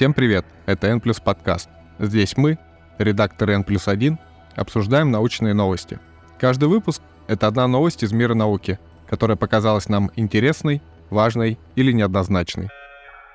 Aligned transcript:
Всем 0.00 0.14
привет, 0.14 0.46
это 0.64 0.86
N 0.86 1.02
подкаст. 1.22 1.68
Здесь 1.98 2.34
мы, 2.38 2.58
редакторы 2.96 3.52
N 3.52 3.64
плюс 3.64 3.86
1, 3.86 4.18
обсуждаем 4.56 5.10
научные 5.10 5.52
новости. 5.52 5.98
Каждый 6.38 6.70
выпуск— 6.70 7.02
это 7.28 7.46
одна 7.46 7.68
новость 7.68 8.02
из 8.02 8.10
мира 8.10 8.32
науки, 8.32 8.78
которая 9.06 9.36
показалась 9.36 9.90
нам 9.90 10.10
интересной, 10.16 10.80
важной 11.10 11.58
или 11.76 11.92
неоднозначной. 11.92 12.70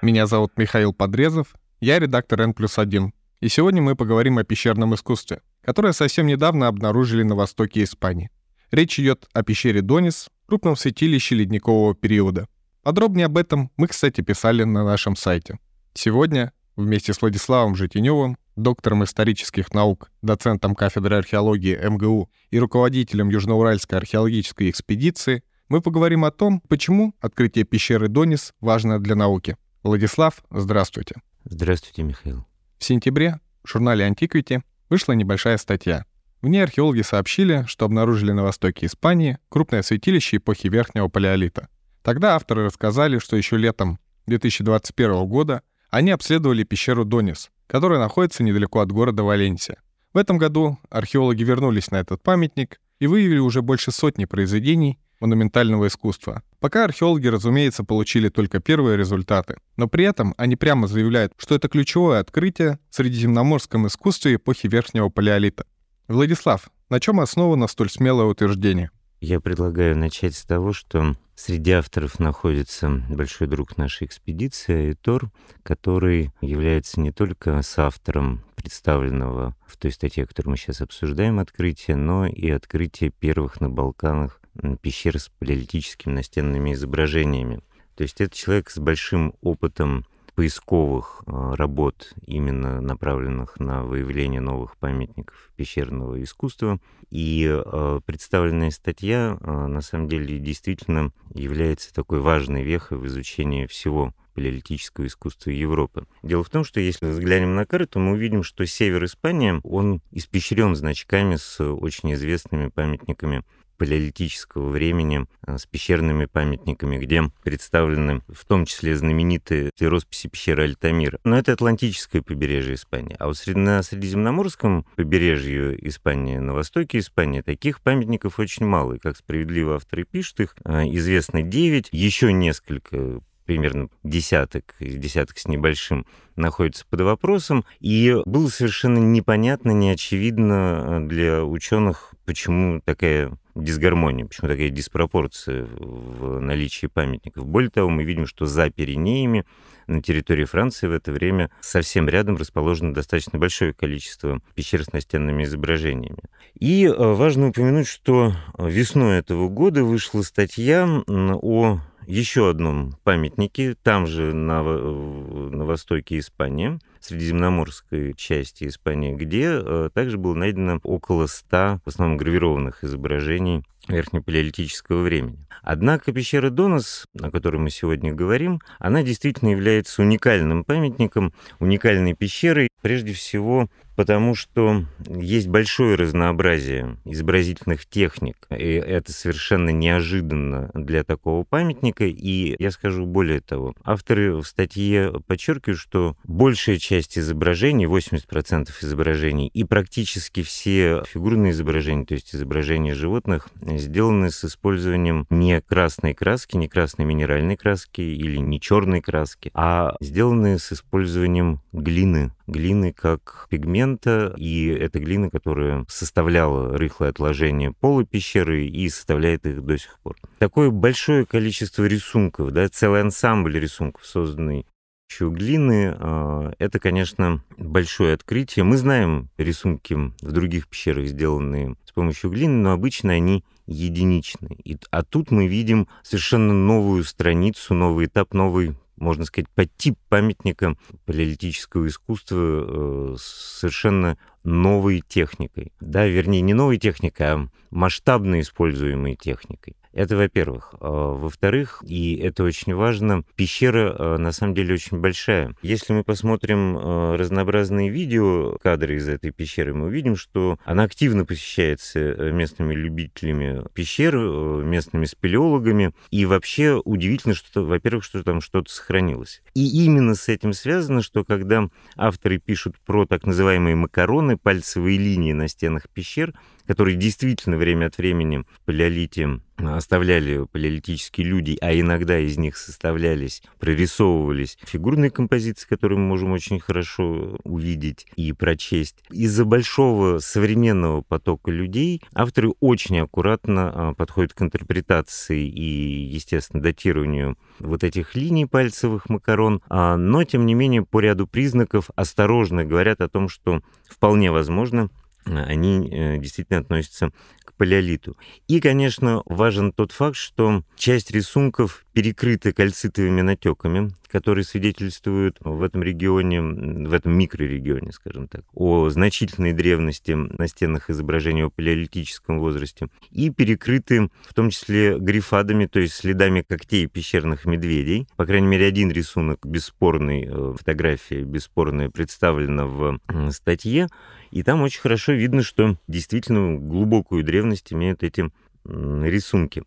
Меня 0.01 0.25
зовут 0.25 0.53
Михаил 0.57 0.91
Подрезов, 0.91 1.53
я 1.81 1.99
редактор 1.99 2.41
N 2.41 2.55
плюс 2.55 2.79
1, 2.79 3.13
и 3.41 3.47
сегодня 3.47 3.83
мы 3.83 3.95
поговорим 3.95 4.39
о 4.39 4.43
пещерном 4.43 4.95
искусстве, 4.95 5.41
которое 5.63 5.93
совсем 5.93 6.25
недавно 6.25 6.67
обнаружили 6.67 7.21
на 7.21 7.35
востоке 7.35 7.83
Испании. 7.83 8.31
Речь 8.71 8.99
идет 8.99 9.27
о 9.33 9.43
пещере 9.43 9.83
Донис, 9.83 10.29
крупном 10.47 10.75
святилище 10.75 11.35
ледникового 11.35 11.93
периода. 11.93 12.47
Подробнее 12.81 13.27
об 13.27 13.37
этом 13.37 13.69
мы, 13.77 13.87
кстати, 13.87 14.21
писали 14.21 14.63
на 14.63 14.83
нашем 14.83 15.15
сайте. 15.15 15.59
Сегодня 15.97 16.51
вместе 16.75 17.13
с 17.13 17.21
Владиславом 17.21 17.75
Житиневым, 17.75 18.37
доктором 18.55 19.03
исторических 19.03 19.73
наук, 19.73 20.11
доцентом 20.21 20.75
кафедры 20.75 21.17
археологии 21.17 21.77
МГУ 21.77 22.29
и 22.51 22.59
руководителем 22.59 23.29
Южноуральской 23.29 23.97
археологической 23.97 24.69
экспедиции, 24.69 25.43
мы 25.67 25.81
поговорим 25.81 26.25
о 26.25 26.31
том, 26.31 26.61
почему 26.67 27.15
открытие 27.19 27.65
пещеры 27.65 28.07
Донис 28.07 28.53
важно 28.59 28.99
для 28.99 29.15
науки. 29.15 29.57
Владислав, 29.83 30.43
здравствуйте. 30.51 31.15
Здравствуйте, 31.43 32.03
Михаил. 32.03 32.45
В 32.77 32.83
сентябре 32.83 33.39
в 33.63 33.69
журнале 33.69 34.07
Antiquity 34.07 34.61
вышла 34.89 35.13
небольшая 35.13 35.57
статья. 35.57 36.05
В 36.41 36.47
ней 36.47 36.59
археологи 36.59 37.01
сообщили, 37.01 37.65
что 37.67 37.85
обнаружили 37.85 38.31
на 38.31 38.43
востоке 38.43 38.85
Испании 38.85 39.39
крупное 39.49 39.81
святилище 39.81 40.37
эпохи 40.37 40.67
Верхнего 40.67 41.07
Палеолита. 41.07 41.69
Тогда 42.03 42.35
авторы 42.35 42.65
рассказали, 42.65 43.17
что 43.17 43.35
еще 43.35 43.57
летом 43.57 43.99
2021 44.27 45.25
года 45.25 45.63
они 45.95 46.11
обследовали 46.11 46.63
пещеру 46.63 47.05
Донис, 47.05 47.51
которая 47.67 47.99
находится 47.99 48.43
недалеко 48.43 48.81
от 48.81 48.91
города 48.91 49.23
Валенсия. 49.23 49.77
В 50.13 50.17
этом 50.17 50.37
году 50.37 50.77
археологи 50.89 51.43
вернулись 51.43 51.89
на 51.89 51.95
этот 51.95 52.21
памятник 52.21 52.81
и 52.99 53.07
выявили 53.07 53.39
уже 53.39 53.61
больше 53.61 53.91
сотни 53.91 54.25
произведений 54.25 54.99
монументального 55.21 55.87
искусства. 55.87 56.43
Пока 56.59 56.83
археологи, 56.83 57.27
разумеется, 57.27 57.85
получили 57.85 58.27
только 58.27 58.59
первые 58.59 58.97
результаты, 58.97 59.55
но 59.77 59.87
при 59.87 60.03
этом 60.03 60.35
они 60.37 60.57
прямо 60.57 60.87
заявляют, 60.87 61.31
что 61.37 61.55
это 61.55 61.69
ключевое 61.69 62.19
открытие 62.19 62.77
в 62.89 62.95
средиземноморском 62.95 63.87
искусстве 63.87 64.35
эпохи 64.35 64.67
Верхнего 64.67 65.07
Палеолита. 65.07 65.65
Владислав, 66.09 66.69
на 66.89 66.99
чем 66.99 67.21
основано 67.21 67.67
столь 67.67 67.89
смелое 67.89 68.25
утверждение? 68.25 68.91
Я 69.27 69.39
предлагаю 69.39 69.97
начать 69.97 70.35
с 70.35 70.45
того, 70.45 70.71
что 70.71 71.15
среди 71.33 71.71
авторов 71.71 72.19
находится 72.19 73.01
большой 73.09 73.47
друг 73.47 73.75
нашей 73.75 74.05
экспедиции, 74.05 74.89
Айтор, 74.89 75.31
который 75.63 76.29
является 76.41 77.01
не 77.01 77.11
только 77.11 77.59
соавтором 77.63 78.43
представленного 78.55 79.55
в 79.65 79.77
той 79.77 79.91
статье, 79.91 80.27
которую 80.27 80.51
мы 80.51 80.57
сейчас 80.57 80.81
обсуждаем, 80.81 81.39
открытия, 81.39 81.95
но 81.95 82.27
и 82.27 82.51
открытия 82.51 83.09
первых 83.09 83.59
на 83.61 83.67
Балканах 83.67 84.39
пещер 84.81 85.19
с 85.19 85.29
палеолитическими 85.39 86.13
настенными 86.13 86.73
изображениями. 86.73 87.61
То 87.95 88.03
есть 88.03 88.21
это 88.21 88.37
человек 88.37 88.69
с 88.69 88.77
большим 88.77 89.33
опытом 89.41 90.05
поисковых 90.35 91.23
а, 91.25 91.55
работ, 91.55 92.13
именно 92.25 92.81
направленных 92.81 93.59
на 93.59 93.83
выявление 93.83 94.41
новых 94.41 94.77
памятников 94.77 95.51
пещерного 95.55 96.21
искусства. 96.21 96.79
И 97.09 97.47
а, 97.49 98.01
представленная 98.05 98.71
статья, 98.71 99.37
а, 99.41 99.67
на 99.67 99.81
самом 99.81 100.07
деле, 100.07 100.37
действительно 100.39 101.11
является 101.33 101.93
такой 101.93 102.19
важной 102.19 102.63
вехой 102.63 102.97
в 102.97 103.07
изучении 103.07 103.65
всего 103.65 104.13
палеолитического 104.33 105.07
искусства 105.07 105.49
Европы. 105.51 106.05
Дело 106.21 106.43
в 106.43 106.49
том, 106.49 106.65
что 106.65 106.81
если 106.81 107.07
взглянем 107.07 107.55
на 107.55 107.65
карту, 107.65 107.99
мы 107.99 108.11
увидим, 108.11 108.43
что 108.43 108.65
север 108.65 109.05
Испании, 109.05 109.61
он 109.63 110.01
испещрен 110.11 110.75
значками 110.75 111.37
с 111.37 111.63
очень 111.63 112.13
известными 112.13 112.67
памятниками 112.67 113.43
палеолитического 113.77 114.69
времени 114.69 115.25
а, 115.45 115.57
с 115.57 115.65
пещерными 115.65 116.25
памятниками, 116.25 116.97
где 116.97 117.23
представлены 117.43 118.21
в 118.27 118.45
том 118.45 118.65
числе 118.65 118.95
знаменитые 118.95 119.71
росписи 119.79 120.27
пещеры 120.27 120.63
Альтамира. 120.63 121.19
Но 121.23 121.37
это 121.37 121.53
Атлантическое 121.53 122.21
побережье 122.21 122.75
Испании. 122.75 123.15
А 123.19 123.27
вот 123.27 123.37
на 123.47 123.83
Средиземноморском 123.83 124.85
побережье 124.95 125.77
Испании, 125.87 126.37
на 126.37 126.53
востоке 126.53 126.99
Испании, 126.99 127.41
таких 127.41 127.81
памятников 127.81 128.39
очень 128.39 128.65
мало. 128.65 128.93
И, 128.93 128.99
как 128.99 129.17
справедливо 129.17 129.75
авторы 129.75 130.03
пишут, 130.03 130.39
их 130.39 130.55
а, 130.63 130.83
известно 130.85 131.41
9, 131.41 131.89
еще 131.91 132.33
несколько 132.33 133.21
примерно 133.45 133.89
десяток, 134.03 134.75
десяток 134.79 135.37
с 135.37 135.47
небольшим, 135.47 136.05
находится 136.35 136.85
под 136.89 137.01
вопросом. 137.01 137.65
И 137.79 138.15
было 138.25 138.47
совершенно 138.47 138.97
непонятно, 138.97 139.71
неочевидно 139.71 141.07
для 141.07 141.43
ученых, 141.43 142.13
почему 142.25 142.81
такая 142.83 143.37
дисгармония, 143.55 144.25
почему 144.25 144.49
такая 144.49 144.69
диспропорция 144.69 145.65
в 145.65 146.39
наличии 146.39 146.87
памятников. 146.87 147.45
Более 147.45 147.69
того, 147.69 147.89
мы 147.89 148.03
видим, 148.03 148.27
что 148.27 148.45
за 148.45 148.69
Пиренеями 148.69 149.45
на 149.87 150.01
территории 150.01 150.45
Франции 150.45 150.87
в 150.87 150.91
это 150.91 151.11
время 151.11 151.49
совсем 151.61 152.09
рядом 152.09 152.37
расположено 152.37 152.93
достаточно 152.93 153.39
большое 153.39 153.73
количество 153.73 154.41
пещер 154.55 154.83
с 154.83 154.91
настенными 154.91 155.43
изображениями. 155.43 156.23
И 156.59 156.85
э, 156.85 156.91
важно 156.91 157.49
упомянуть, 157.49 157.87
что 157.87 158.33
весной 158.57 159.19
этого 159.19 159.47
года 159.47 159.83
вышла 159.83 160.21
статья 160.21 160.87
о 161.07 161.79
еще 162.07 162.49
одном 162.49 162.95
памятнике, 163.03 163.75
там 163.81 164.07
же 164.07 164.33
на, 164.33 164.63
на 164.63 165.65
востоке 165.65 166.19
Испании, 166.19 166.79
средиземноморской 166.99 168.13
части 168.15 168.67
Испании, 168.67 169.13
где 169.13 169.47
э, 169.51 169.89
также 169.93 170.17
было 170.17 170.33
найдено 170.33 170.79
около 170.83 171.27
100, 171.27 171.81
в 171.83 171.87
основном 171.87 172.17
гравированных 172.17 172.83
изображений 172.83 173.63
верхнепалеолитического 173.87 175.01
времени. 175.03 175.45
Однако 175.61 176.11
пещера 176.11 176.49
Донос, 176.49 177.05
о 177.21 177.31
которой 177.31 177.57
мы 177.57 177.69
сегодня 177.69 178.13
говорим, 178.13 178.61
она 178.79 179.03
действительно 179.03 179.49
является 179.49 180.01
уникальным 180.01 180.63
памятником, 180.63 181.33
уникальной 181.59 182.13
пещерой, 182.13 182.69
прежде 182.81 183.13
всего 183.13 183.69
потому 183.95 184.35
что 184.35 184.85
есть 185.07 185.47
большое 185.47 185.95
разнообразие 185.95 186.97
изобразительных 187.05 187.85
техник, 187.85 188.47
и 188.49 188.73
это 188.73 189.11
совершенно 189.11 189.69
неожиданно 189.69 190.69
для 190.73 191.03
такого 191.03 191.43
памятника, 191.43 192.05
и 192.05 192.55
я 192.61 192.71
скажу 192.71 193.05
более 193.05 193.41
того, 193.41 193.73
авторы 193.83 194.35
в 194.35 194.43
статье 194.43 195.13
подчеркивают, 195.27 195.79
что 195.79 196.17
большая 196.25 196.77
часть 196.77 197.17
изображений, 197.17 197.85
80% 197.85 198.69
изображений, 198.81 199.47
и 199.47 199.63
практически 199.63 200.43
все 200.43 201.03
фигурные 201.07 201.51
изображения, 201.51 202.05
то 202.05 202.13
есть 202.13 202.35
изображения 202.35 202.93
животных, 202.93 203.49
сделаны 203.77 204.31
с 204.31 204.43
использованием 204.45 205.25
не 205.29 205.61
красной 205.61 206.13
краски, 206.13 206.57
не 206.57 206.67
красной 206.67 207.05
минеральной 207.05 207.57
краски 207.57 208.01
или 208.01 208.37
не 208.37 208.59
черной 208.59 209.01
краски, 209.01 209.51
а 209.53 209.95
сделаны 209.99 210.59
с 210.59 210.71
использованием 210.71 211.61
глины, 211.71 212.31
глины 212.47 212.93
как 212.93 213.47
пигмента, 213.49 214.33
и 214.37 214.67
это 214.67 214.99
глина, 214.99 215.29
которая 215.29 215.85
составляла 215.87 216.77
рыхлое 216.77 217.09
отложение 217.09 217.71
пола 217.71 218.05
пещеры 218.05 218.65
и 218.65 218.89
составляет 218.89 219.45
их 219.45 219.63
до 219.63 219.77
сих 219.77 219.99
пор. 219.99 220.15
Такое 220.39 220.69
большое 220.69 221.25
количество 221.25 221.85
рисунков, 221.85 222.51
да, 222.51 222.67
целый 222.69 223.01
ансамбль 223.01 223.59
рисунков, 223.59 224.05
созданный 224.05 224.65
еще 225.09 225.29
глины, 225.29 225.95
а, 225.97 226.53
это, 226.59 226.79
конечно, 226.79 227.41
большое 227.57 228.13
открытие. 228.13 228.65
Мы 228.65 228.77
знаем 228.77 229.29
рисунки 229.37 229.93
в 229.93 230.31
других 230.31 230.67
пещерах, 230.67 231.07
сделанные 231.07 231.75
с 231.85 231.91
помощью 231.91 232.31
глины, 232.31 232.55
но 232.55 232.71
обычно 232.71 233.13
они 233.13 233.43
единичны. 233.67 234.57
И, 234.63 234.77
а 234.91 235.03
тут 235.03 235.31
мы 235.31 235.47
видим 235.47 235.87
совершенно 236.03 236.53
новую 236.53 237.03
страницу, 237.03 237.73
новый 237.73 238.07
этап, 238.07 238.33
новый 238.33 238.75
можно 238.97 239.25
сказать, 239.25 239.49
подтип 239.49 239.97
памятника 240.07 240.77
палеолитического 241.05 241.87
искусства 241.87 242.37
э, 242.37 243.15
совершенно 243.19 244.17
новой 244.45 245.03
техникой. 245.05 245.73
Да, 245.81 246.05
вернее, 246.05 246.39
не 246.39 246.53
новой 246.53 246.77
техникой, 246.77 247.27
а 247.27 247.47
масштабно 247.71 248.39
используемой 248.39 249.17
техникой. 249.17 249.75
Это 249.95 250.17
во-первых. 250.17 250.75
А, 250.81 251.13
во-вторых, 251.13 251.81
и 251.87 252.17
это 252.17 252.43
очень 252.43 252.75
важно, 252.75 253.23
пещера 253.37 253.95
а, 253.97 254.17
на 254.17 254.33
самом 254.33 254.53
деле 254.53 254.73
очень 254.73 254.99
большая. 254.99 255.55
Если 255.61 255.93
мы 255.93 256.03
посмотрим 256.03 256.77
а, 256.77 257.15
разнообразные 257.17 257.89
видео, 257.89 258.57
кадры 258.61 258.97
из 258.97 259.07
этой 259.07 259.31
пещеры, 259.31 259.73
мы 259.73 259.85
увидим, 259.85 260.17
что 260.17 260.59
она 260.65 260.83
активно 260.83 261.23
посещается 261.23 261.99
э, 261.99 262.31
местными 262.31 262.73
любителями 262.73 263.63
пещер, 263.73 264.17
э, 264.17 264.63
местными 264.65 265.05
спелеологами. 265.05 265.93
И 266.11 266.25
вообще 266.25 266.73
удивительно, 266.83 267.33
что, 267.33 267.63
во-первых, 267.63 268.03
что 268.03 268.21
там 268.21 268.41
что-то 268.41 268.69
сохранилось. 268.69 269.41
И 269.53 269.85
именно 269.85 270.15
с 270.15 270.27
этим 270.27 270.51
связано, 270.51 271.01
что 271.03 271.23
когда 271.23 271.69
авторы 271.95 272.37
пишут 272.37 272.75
про 272.85 273.05
так 273.05 273.25
называемые 273.25 273.77
макароны, 273.77 274.37
пальцевые 274.37 274.97
линии 274.97 275.31
на 275.31 275.47
стенах 275.47 275.87
пещер, 275.87 276.33
которые 276.67 276.95
действительно 276.95 277.57
время 277.57 277.87
от 277.87 277.97
времени 277.97 278.45
в 278.49 278.61
палеолите 278.65 279.39
оставляли 279.57 280.45
палеолитические 280.51 281.27
люди, 281.27 281.57
а 281.61 281.73
иногда 281.73 282.19
из 282.19 282.37
них 282.37 282.57
составлялись, 282.57 283.41
прорисовывались 283.59 284.57
фигурные 284.63 285.09
композиции, 285.09 285.67
которые 285.67 285.97
мы 285.97 286.07
можем 286.07 286.31
очень 286.31 286.59
хорошо 286.59 287.37
увидеть 287.43 288.05
и 288.15 288.33
прочесть. 288.33 288.97
Из-за 289.11 289.45
большого 289.45 290.19
современного 290.19 291.01
потока 291.01 291.51
людей 291.51 292.01
авторы 292.13 292.51
очень 292.59 292.99
аккуратно 292.99 293.71
а, 293.73 293.93
подходят 293.93 294.33
к 294.33 294.41
интерпретации 294.41 295.47
и, 295.47 295.63
естественно, 295.63 296.61
датированию 296.61 297.37
вот 297.59 297.83
этих 297.83 298.15
линий 298.15 298.45
пальцевых 298.45 299.09
макарон, 299.09 299.61
а, 299.69 299.95
но, 299.95 300.23
тем 300.23 300.45
не 300.45 300.53
менее, 300.53 300.83
по 300.83 300.99
ряду 300.99 301.27
признаков 301.27 301.89
осторожно 301.95 302.65
говорят 302.65 303.01
о 303.01 303.07
том, 303.07 303.29
что 303.29 303.61
вполне 303.87 304.31
возможно, 304.31 304.89
они 305.25 305.89
э, 305.89 306.17
действительно 306.17 306.59
относятся 306.59 307.11
палеолиту. 307.57 308.17
И, 308.47 308.59
конечно, 308.59 309.21
важен 309.25 309.71
тот 309.71 309.91
факт, 309.91 310.15
что 310.15 310.63
часть 310.75 311.11
рисунков 311.11 311.84
перекрыты 311.95 312.51
кальцитовыми 312.51 313.21
натеками, 313.21 313.89
которые 314.09 314.43
свидетельствуют 314.43 315.37
в 315.39 315.63
этом 315.63 315.81
регионе, 315.81 316.41
в 316.41 316.91
этом 316.91 317.17
микрорегионе, 317.17 317.93
скажем 317.93 318.27
так, 318.27 318.43
о 318.53 318.89
значительной 318.89 319.53
древности 319.53 320.11
на 320.11 320.49
стенах 320.49 320.89
изображения 320.89 321.45
о 321.45 321.49
палеолитическом 321.49 322.39
возрасте, 322.39 322.89
и 323.11 323.29
перекрыты 323.29 324.09
в 324.27 324.33
том 324.33 324.49
числе 324.49 324.99
грифадами, 324.99 325.67
то 325.67 325.79
есть 325.79 325.93
следами 325.93 326.41
когтей 326.41 326.87
пещерных 326.87 327.45
медведей. 327.45 328.09
По 328.17 328.25
крайней 328.25 328.47
мере, 328.47 328.67
один 328.67 328.91
рисунок 328.91 329.45
бесспорный, 329.45 330.27
э, 330.29 330.53
фотография 330.57 331.23
бесспорная 331.23 331.89
представлена 331.89 332.65
в 332.65 332.99
статье, 333.31 333.87
и 334.31 334.43
там 334.43 334.63
очень 334.63 334.81
хорошо 334.81 335.13
видно, 335.13 335.43
что 335.43 335.77
действительно 335.87 336.57
глубокую 336.57 337.23
древность 337.23 337.71
имеют 337.71 338.03
эти 338.03 338.29
рисунки. 338.65 339.63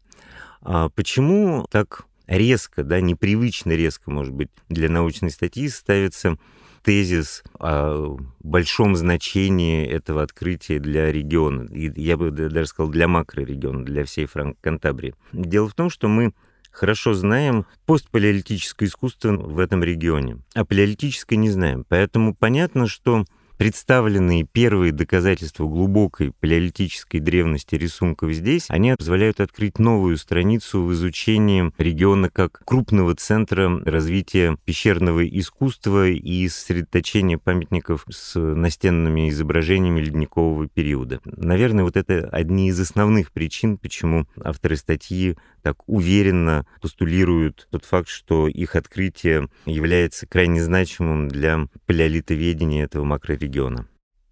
А 0.61 0.89
почему 0.91 1.67
так 1.71 2.07
резко, 2.29 2.85
да, 2.85 3.01
непривычно 3.01 3.73
резко, 3.73 4.11
может 4.11 4.33
быть, 4.33 4.51
для 4.69 4.89
научной 4.89 5.31
статьи 5.31 5.69
ставится 5.69 6.39
тезис 6.85 7.43
о 7.59 8.17
большом 8.41 8.95
значении 8.95 9.85
этого 9.87 10.23
открытия 10.23 10.79
для 10.79 11.11
региона, 11.11 11.69
и 11.73 11.91
я 12.01 12.17
бы 12.17 12.31
даже 12.31 12.67
сказал 12.67 12.91
для 12.91 13.09
макрорегиона, 13.09 13.85
для 13.85 14.05
всей 14.05 14.27
Франко-Кантабрии. 14.27 15.15
Дело 15.33 15.69
в 15.69 15.75
том, 15.75 15.91
что 15.91 16.09
мы 16.09 16.33
хорошо 16.71 17.15
знаем 17.15 17.67
постпалеолитическое 17.87 18.89
искусство 18.89 19.33
в 19.33 19.59
этом 19.59 19.83
регионе, 19.83 20.39
а 20.55 20.65
палеолитическое 20.65 21.37
не 21.37 21.51
знаем. 21.51 21.85
Поэтому 21.89 22.35
понятно, 22.35 22.87
что 22.87 23.25
Представленные 23.58 24.44
первые 24.44 24.93
доказательства 24.93 25.66
глубокой 25.66 26.31
палеолитической 26.31 27.19
древности 27.19 27.75
рисунков 27.75 28.31
здесь, 28.31 28.66
они 28.69 28.94
позволяют 28.96 29.40
открыть 29.40 29.81
новую 29.81 30.16
страницу 30.16 30.84
в 30.84 30.93
изучении 30.93 31.72
региона 31.76 32.31
как 32.31 32.62
крупного 32.64 33.16
центра 33.16 33.82
развития 33.84 34.56
пещерного 34.64 35.26
искусства 35.26 36.06
и 36.06 36.49
сосредоточения 36.49 37.37
памятников 37.37 38.05
с 38.08 38.38
настенными 38.38 39.28
изображениями 39.28 40.02
ледникового 40.02 40.69
периода. 40.69 41.20
Наверное, 41.25 41.82
вот 41.82 41.96
это 41.96 42.28
одни 42.31 42.69
из 42.69 42.78
основных 42.78 43.32
причин, 43.32 43.76
почему 43.76 44.28
авторы 44.40 44.76
статьи 44.76 45.37
так 45.62 45.78
уверенно 45.88 46.64
постулируют 46.81 47.66
тот 47.72 47.84
факт, 47.84 48.08
что 48.08 48.46
их 48.46 48.76
открытие 48.76 49.49
является 49.66 50.28
крайне 50.28 50.62
значимым 50.62 51.26
для 51.26 51.66
палеолитоведения 51.87 52.84
этого 52.84 53.02
макрорегиона 53.02 53.48
региона. 53.49 53.87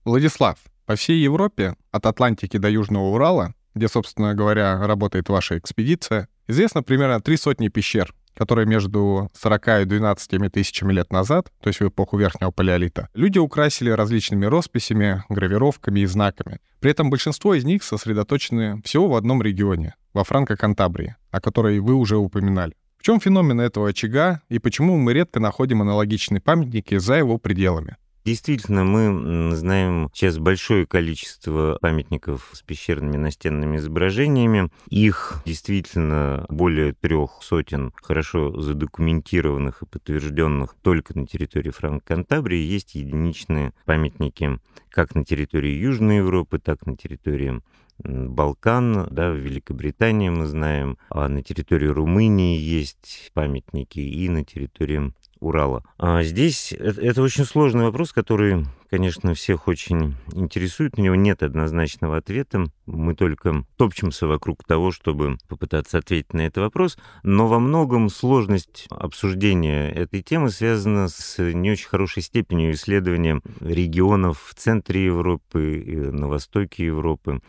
Владислав, 0.05 0.57
по 0.87 0.95
всей 0.95 1.25
Европе, 1.25 1.75
от 1.91 2.07
Атлантики 2.07 2.59
до 2.59 2.69
Южного 2.69 3.15
Урала, 3.15 3.55
где, 3.75 3.89
собственно 3.89 4.35
говоря, 4.35 4.87
работает 4.87 5.29
ваша 5.29 5.59
экспедиция, 5.59 6.29
известно 6.49 6.83
примерно 6.83 7.21
три 7.21 7.37
сотни 7.37 7.69
пещер, 7.69 8.15
которые 8.35 8.67
между 8.67 9.31
40 9.35 9.69
и 9.83 9.85
12 9.85 10.53
тысячами 10.53 10.93
лет 10.93 11.13
назад, 11.13 11.51
то 11.61 11.69
есть 11.69 11.81
в 11.81 11.89
эпоху 11.89 12.19
Верхнего 12.19 12.51
Палеолита, 12.51 13.09
люди 13.15 13.39
украсили 13.39 13.91
различными 13.91 14.47
росписями, 14.47 15.25
гравировками 15.29 16.01
и 16.01 16.07
знаками. 16.07 16.61
При 16.81 16.91
этом 16.91 17.11
большинство 17.11 17.55
из 17.55 17.65
них 17.65 17.83
сосредоточены 17.83 18.81
всего 18.85 19.09
в 19.09 19.15
одном 19.17 19.43
регионе, 19.43 19.95
во 20.13 20.25
Франко-Кантабрии, 20.25 21.17
о 21.31 21.41
которой 21.41 21.81
вы 21.81 21.95
уже 21.95 22.17
упоминали. 22.17 22.75
В 22.99 23.03
чем 23.03 23.21
феномен 23.21 23.61
этого 23.61 23.89
очага 23.89 24.41
и 24.49 24.59
почему 24.59 24.97
мы 24.97 25.15
редко 25.15 25.41
находим 25.41 25.83
аналогичные 25.83 26.41
памятники 26.41 26.99
за 26.99 27.15
его 27.17 27.39
пределами? 27.39 27.97
Действительно, 28.27 28.83
мы 28.83 29.55
знаем 29.55 30.11
сейчас 30.13 30.39
большое 30.39 30.85
количество 30.85 31.79
памятников 31.81 32.51
с 32.55 32.61
пещерными 32.61 33.17
настенными 33.17 33.77
изображениями. 33.77 34.69
Их 34.89 35.41
действительно 35.47 36.45
более 36.49 36.93
трех 36.93 37.39
сотен 37.41 37.93
хорошо 38.03 38.61
задокументированных 38.61 39.83
и 39.83 39.87
подтвержденных 39.87 40.75
только 40.83 41.17
на 41.17 41.29
территории 41.29 41.71
Франко-Кантабрии. 41.71 42.59
Есть 42.59 42.97
единичные 42.97 43.73
памятники 43.85 44.59
как 44.91 45.15
на 45.15 45.25
территории 45.25 45.79
Южной 45.79 46.17
Европы, 46.17 46.59
так 46.59 46.79
и 46.85 46.91
на 46.91 46.97
территории 46.97 47.63
Балкан, 47.99 49.07
да, 49.09 49.31
в 49.31 49.37
Великобритании 49.37 50.31
мы 50.31 50.47
знаем, 50.47 50.99
а 51.11 51.29
на 51.29 51.43
территории 51.43 51.87
Румынии 51.87 52.59
есть 52.59 53.31
памятники 53.35 54.01
и 54.01 54.29
на 54.29 54.45
территории 54.45 55.13
Урала. 55.47 55.83
А 55.99 56.23
здесь 56.23 56.73
это, 56.73 57.01
это 57.01 57.23
очень 57.23 57.45
сложный 57.45 57.85
вопрос, 57.85 58.13
который, 58.13 58.67
конечно, 58.91 59.35
всех 59.35 59.69
очень 59.69 60.17
интересует. 60.33 60.99
У 60.99 61.03
него 61.03 61.15
нет 61.15 61.43
однозначного 61.43 62.17
ответа. 62.17 62.67
Мы 62.87 63.15
только 63.15 63.65
топчемся 63.77 64.27
вокруг 64.27 64.65
того, 64.65 64.93
чтобы 64.93 65.39
попытаться 65.49 65.99
ответить 65.99 66.33
на 66.33 66.43
этот 66.43 66.59
вопрос. 66.59 66.99
Но 67.23 67.47
во 67.47 67.59
многом 67.59 68.11
сложность 68.11 68.87
обсуждения 68.91 69.91
этой 69.91 70.23
темы 70.23 70.51
связана 70.51 71.09
с 71.09 71.39
не 71.39 71.71
очень 71.71 71.89
хорошей 71.89 72.23
степенью 72.23 72.73
исследования 72.73 73.41
регионов 73.61 74.43
в 74.49 74.55
центре 74.55 75.05
Европы 75.07 75.79
и 75.79 75.97
на 75.97 76.29
востоке 76.29 76.87
Европы. 76.87 77.41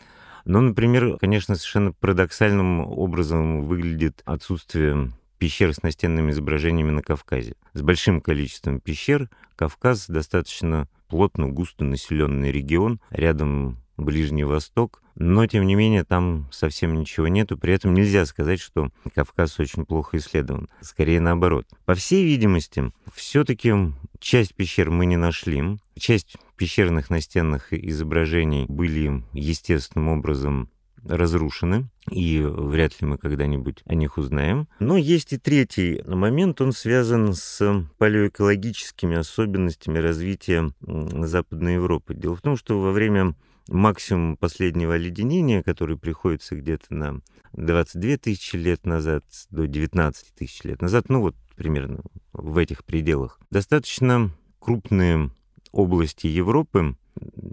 Но, 0.45 0.61
например, 0.61 1.17
конечно, 1.19 1.55
совершенно 1.55 1.91
парадоксальным 1.91 2.79
образом 2.79 3.65
выглядит 3.65 4.21
отсутствие 4.23 5.11
пещер 5.37 5.73
с 5.73 5.83
настенными 5.83 6.31
изображениями 6.31 6.91
на 6.91 7.01
Кавказе. 7.01 7.55
С 7.73 7.81
большим 7.81 8.21
количеством 8.21 8.79
пещер 8.79 9.29
Кавказ 9.55 10.07
достаточно 10.07 10.87
плотно, 11.07 11.47
густо 11.47 11.83
населенный 11.83 12.51
регион, 12.51 12.99
рядом 13.09 13.77
Ближний 13.97 14.43
Восток, 14.43 15.01
но, 15.15 15.47
тем 15.47 15.65
не 15.65 15.73
менее, 15.73 16.03
там 16.03 16.47
совсем 16.51 16.93
ничего 16.99 17.27
нету. 17.27 17.57
При 17.57 17.73
этом 17.73 17.95
нельзя 17.95 18.25
сказать, 18.27 18.59
что 18.59 18.91
Кавказ 19.15 19.59
очень 19.59 19.85
плохо 19.85 20.17
исследован. 20.17 20.69
Скорее 20.81 21.19
наоборот. 21.19 21.65
По 21.85 21.95
всей 21.95 22.23
видимости, 22.23 22.91
все-таки 23.15 23.73
часть 24.19 24.53
пещер 24.53 24.91
мы 24.91 25.07
не 25.07 25.17
нашли. 25.17 25.79
Часть 25.97 26.37
пещерных 26.55 27.09
настенных 27.09 27.73
изображений 27.73 28.65
были 28.67 29.23
естественным 29.33 30.09
образом 30.09 30.69
разрушены, 31.03 31.89
и 32.09 32.41
вряд 32.41 33.01
ли 33.01 33.07
мы 33.07 33.17
когда-нибудь 33.17 33.83
о 33.85 33.95
них 33.95 34.17
узнаем. 34.17 34.67
Но 34.79 34.97
есть 34.97 35.33
и 35.33 35.37
третий 35.37 36.01
момент, 36.05 36.61
он 36.61 36.71
связан 36.71 37.33
с 37.33 37.85
палеоэкологическими 37.97 39.17
особенностями 39.17 39.99
развития 39.99 40.71
Западной 40.81 41.75
Европы. 41.75 42.13
Дело 42.13 42.35
в 42.35 42.41
том, 42.41 42.57
что 42.57 42.79
во 42.79 42.91
время 42.91 43.35
максимум 43.67 44.37
последнего 44.37 44.93
оледенения, 44.93 45.63
который 45.63 45.97
приходится 45.97 46.55
где-то 46.55 46.93
на 46.93 47.21
22 47.53 48.17
тысячи 48.17 48.55
лет 48.55 48.85
назад 48.85 49.23
до 49.49 49.67
19 49.67 50.33
тысяч 50.35 50.63
лет 50.63 50.81
назад, 50.81 51.09
ну 51.09 51.21
вот 51.21 51.35
примерно 51.55 52.01
в 52.33 52.57
этих 52.57 52.85
пределах, 52.85 53.39
достаточно 53.49 54.31
крупные 54.59 55.31
области 55.77 56.27
Европы 56.27 56.95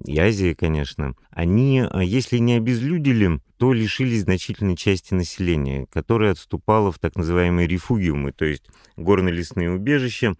и 0.06 0.18
Азии, 0.18 0.54
конечно, 0.54 1.14
они, 1.30 1.84
а, 1.88 2.02
если 2.02 2.38
не 2.38 2.54
обезлюдили, 2.54 3.40
то 3.56 3.72
лишились 3.72 4.22
значительной 4.22 4.76
части 4.76 5.14
населения, 5.14 5.86
которое 5.90 6.32
отступало 6.32 6.92
в 6.92 6.98
так 6.98 7.16
называемые 7.16 7.66
рефугиумы, 7.66 8.32
то 8.32 8.44
есть 8.44 8.64
горно-лесные 8.96 9.70
убежища, 9.70 10.34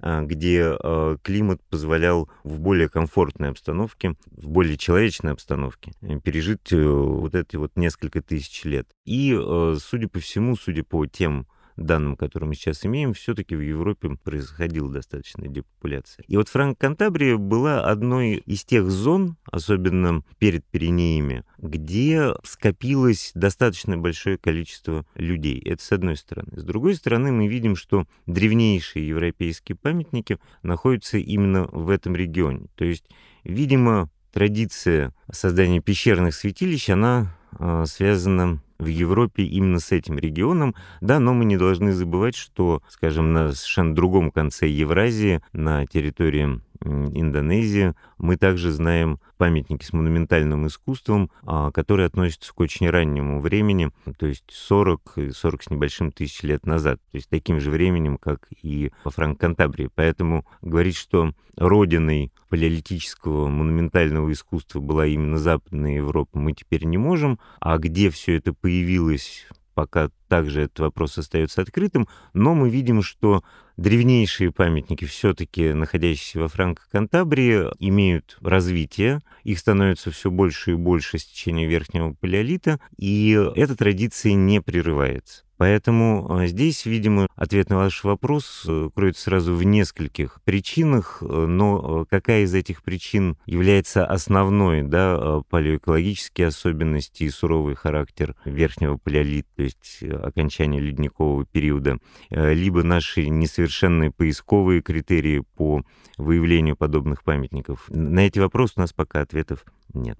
а, 0.00 0.22
где 0.22 0.64
а, 0.64 1.16
климат 1.22 1.62
позволял 1.70 2.28
в 2.42 2.60
более 2.60 2.88
комфортной 2.88 3.50
обстановке, 3.50 4.16
в 4.30 4.48
более 4.48 4.76
человечной 4.76 5.32
обстановке 5.32 5.92
э, 6.02 6.18
пережить 6.20 6.72
э, 6.72 6.84
вот 6.84 7.34
эти 7.34 7.56
вот 7.56 7.72
несколько 7.76 8.20
тысяч 8.20 8.64
лет. 8.64 8.88
И, 9.04 9.34
судя 9.80 10.08
по 10.08 10.18
всему, 10.18 10.56
судя 10.56 10.84
по 10.84 11.06
тем 11.06 11.46
данным, 11.76 12.16
которые 12.16 12.48
мы 12.48 12.54
сейчас 12.54 12.84
имеем, 12.86 13.12
все-таки 13.14 13.56
в 13.56 13.60
Европе 13.60 14.16
происходила 14.22 14.90
достаточная 14.90 15.48
депопуляция. 15.48 16.24
И 16.28 16.36
вот 16.36 16.48
Франк-Кантабрия 16.48 17.36
была 17.36 17.84
одной 17.84 18.36
из 18.36 18.64
тех 18.64 18.90
зон, 18.90 19.36
особенно 19.50 20.22
перед 20.38 20.64
Пиренеями, 20.64 21.44
где 21.58 22.34
скопилось 22.44 23.32
достаточно 23.34 23.96
большое 23.96 24.38
количество 24.38 25.04
людей. 25.14 25.60
Это 25.60 25.82
с 25.82 25.92
одной 25.92 26.16
стороны. 26.16 26.52
С 26.56 26.64
другой 26.64 26.94
стороны, 26.94 27.32
мы 27.32 27.48
видим, 27.48 27.76
что 27.76 28.06
древнейшие 28.26 29.06
европейские 29.08 29.76
памятники 29.76 30.38
находятся 30.62 31.18
именно 31.18 31.64
в 31.64 31.90
этом 31.90 32.14
регионе. 32.14 32.66
То 32.76 32.84
есть, 32.84 33.04
видимо, 33.42 34.10
традиция 34.32 35.14
создания 35.30 35.80
пещерных 35.80 36.34
святилищ, 36.34 36.90
она 36.90 37.36
э, 37.58 37.84
связана 37.86 38.60
в 38.78 38.86
Европе 38.86 39.44
именно 39.44 39.78
с 39.78 39.92
этим 39.92 40.18
регионом, 40.18 40.74
да, 41.00 41.20
но 41.20 41.34
мы 41.34 41.44
не 41.44 41.56
должны 41.56 41.92
забывать, 41.92 42.36
что, 42.36 42.82
скажем, 42.88 43.32
на 43.32 43.52
совершенно 43.52 43.94
другом 43.94 44.30
конце 44.30 44.68
Евразии, 44.68 45.40
на 45.52 45.86
территории 45.86 46.60
Индонезии. 46.84 47.94
Мы 48.18 48.36
также 48.36 48.70
знаем 48.70 49.20
памятники 49.36 49.84
с 49.84 49.92
монументальным 49.92 50.66
искусством, 50.66 51.30
а, 51.42 51.70
которые 51.70 52.06
относятся 52.06 52.52
к 52.52 52.60
очень 52.60 52.88
раннему 52.88 53.40
времени, 53.40 53.90
то 54.18 54.26
есть 54.26 54.44
40, 54.48 55.18
40 55.32 55.62
с 55.62 55.70
небольшим 55.70 56.12
тысяч 56.12 56.42
лет 56.42 56.66
назад, 56.66 57.00
то 57.10 57.16
есть 57.16 57.28
таким 57.28 57.60
же 57.60 57.70
временем, 57.70 58.18
как 58.18 58.48
и 58.62 58.92
во 59.04 59.10
Франк-Кантабрии. 59.10 59.90
Поэтому 59.94 60.46
говорить, 60.62 60.96
что 60.96 61.32
родиной 61.56 62.32
палеолитического 62.48 63.48
монументального 63.48 64.30
искусства 64.32 64.80
была 64.80 65.06
именно 65.06 65.38
Западная 65.38 65.96
Европа, 65.96 66.38
мы 66.38 66.52
теперь 66.52 66.84
не 66.84 66.98
можем. 66.98 67.38
А 67.60 67.78
где 67.78 68.10
все 68.10 68.36
это 68.36 68.52
появилось 68.52 69.46
пока 69.74 70.10
также 70.28 70.62
этот 70.62 70.80
вопрос 70.80 71.18
остается 71.18 71.62
открытым, 71.62 72.08
но 72.32 72.54
мы 72.54 72.70
видим, 72.70 73.02
что 73.02 73.42
древнейшие 73.76 74.52
памятники, 74.52 75.04
все-таки 75.04 75.72
находящиеся 75.72 76.40
во 76.40 76.48
Франко-Кантабрии, 76.48 77.70
имеют 77.80 78.38
развитие, 78.40 79.20
их 79.42 79.58
становится 79.58 80.10
все 80.10 80.30
больше 80.30 80.72
и 80.72 80.76
больше 80.76 81.18
с 81.18 81.24
течением 81.24 81.68
Верхнего 81.68 82.14
Палеолита, 82.14 82.80
и 82.96 83.30
эта 83.56 83.76
традиция 83.76 84.34
не 84.34 84.60
прерывается. 84.60 85.44
Поэтому 85.64 86.26
а, 86.28 86.46
здесь, 86.46 86.84
видимо, 86.84 87.26
ответ 87.36 87.70
на 87.70 87.78
ваш 87.78 88.04
вопрос 88.04 88.66
э, 88.68 88.90
кроется 88.94 89.22
сразу 89.22 89.54
в 89.54 89.64
нескольких 89.64 90.42
причинах, 90.44 91.22
э, 91.22 91.24
но 91.26 92.02
э, 92.02 92.04
какая 92.10 92.42
из 92.42 92.52
этих 92.52 92.82
причин 92.82 93.38
является 93.46 94.04
основной, 94.04 94.82
да, 94.82 95.40
палеоэкологические 95.48 96.48
особенности 96.48 97.22
и 97.22 97.30
суровый 97.30 97.76
характер 97.76 98.36
верхнего 98.44 98.98
палеолита, 98.98 99.48
то 99.56 99.62
есть 99.62 100.02
окончания 100.02 100.80
ледникового 100.80 101.46
периода, 101.46 101.96
либо 102.28 102.82
наши 102.82 103.26
несовершенные 103.26 104.10
поисковые 104.10 104.82
критерии 104.82 105.44
по 105.56 105.82
выявлению 106.18 106.76
подобных 106.76 107.24
памятников? 107.24 107.86
На 107.88 108.26
эти 108.26 108.38
вопросы 108.38 108.74
у 108.76 108.80
нас 108.80 108.92
пока 108.92 109.22
ответов 109.22 109.64
нет. 109.94 110.18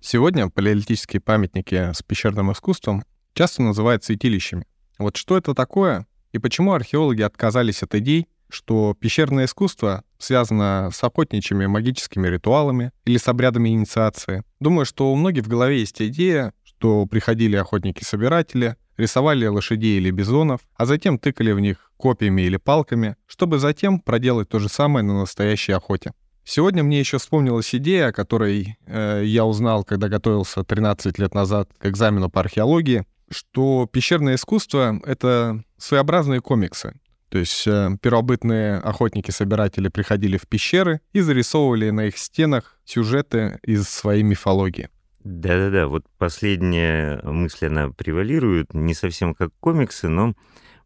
Сегодня 0.00 0.48
палеолитические 0.48 1.20
памятники 1.20 1.92
с 1.92 2.02
пещерным 2.02 2.50
искусством 2.50 3.04
часто 3.34 3.60
называют 3.60 4.02
святилищами. 4.02 4.64
Вот 4.98 5.16
что 5.16 5.36
это 5.36 5.54
такое 5.54 6.06
и 6.32 6.38
почему 6.38 6.74
археологи 6.74 7.22
отказались 7.22 7.82
от 7.82 7.94
идей, 7.94 8.28
что 8.48 8.94
пещерное 8.98 9.46
искусство 9.46 10.04
связано 10.18 10.90
с 10.92 11.02
охотничьими 11.02 11.66
магическими 11.66 12.28
ритуалами 12.28 12.92
или 13.04 13.16
с 13.16 13.26
обрядами 13.28 13.70
инициации. 13.70 14.42
Думаю, 14.60 14.84
что 14.84 15.12
у 15.12 15.16
многих 15.16 15.44
в 15.44 15.48
голове 15.48 15.80
есть 15.80 16.00
идея, 16.00 16.52
что 16.62 17.06
приходили 17.06 17.56
охотники-собиратели, 17.56 18.76
рисовали 18.96 19.46
лошадей 19.46 19.98
или 19.98 20.10
бизонов, 20.10 20.60
а 20.76 20.86
затем 20.86 21.18
тыкали 21.18 21.52
в 21.52 21.60
них 21.60 21.90
копьями 21.96 22.42
или 22.42 22.56
палками, 22.56 23.16
чтобы 23.26 23.58
затем 23.58 24.00
проделать 24.00 24.48
то 24.48 24.58
же 24.58 24.68
самое 24.68 25.04
на 25.04 25.18
настоящей 25.18 25.72
охоте. 25.72 26.12
Сегодня 26.44 26.84
мне 26.84 27.00
еще 27.00 27.18
вспомнилась 27.18 27.74
идея, 27.74 28.08
о 28.08 28.12
которой 28.12 28.78
э, 28.86 29.22
я 29.24 29.44
узнал, 29.44 29.82
когда 29.82 30.08
готовился 30.08 30.62
13 30.62 31.18
лет 31.18 31.34
назад 31.34 31.70
к 31.78 31.86
экзамену 31.86 32.30
по 32.30 32.40
археологии 32.40 33.04
что 33.30 33.88
пещерное 33.90 34.36
искусство— 34.36 35.00
это 35.04 35.62
своеобразные 35.78 36.40
комиксы. 36.40 36.94
То 37.28 37.38
есть 37.38 37.66
э, 37.66 37.90
первобытные 38.00 38.76
охотники-собиратели 38.76 39.88
приходили 39.88 40.36
в 40.36 40.46
пещеры 40.46 41.00
и 41.12 41.20
зарисовывали 41.20 41.90
на 41.90 42.06
их 42.06 42.18
стенах 42.18 42.78
сюжеты 42.84 43.58
из 43.64 43.88
своей 43.88 44.22
мифологии. 44.22 44.88
Да-да-да, 45.24 45.88
вот 45.88 46.04
последняя 46.18 47.20
мысль, 47.22 47.66
она 47.66 47.90
превалирует, 47.90 48.74
не 48.74 48.94
совсем 48.94 49.34
как 49.34 49.50
комиксы, 49.58 50.08
но 50.08 50.34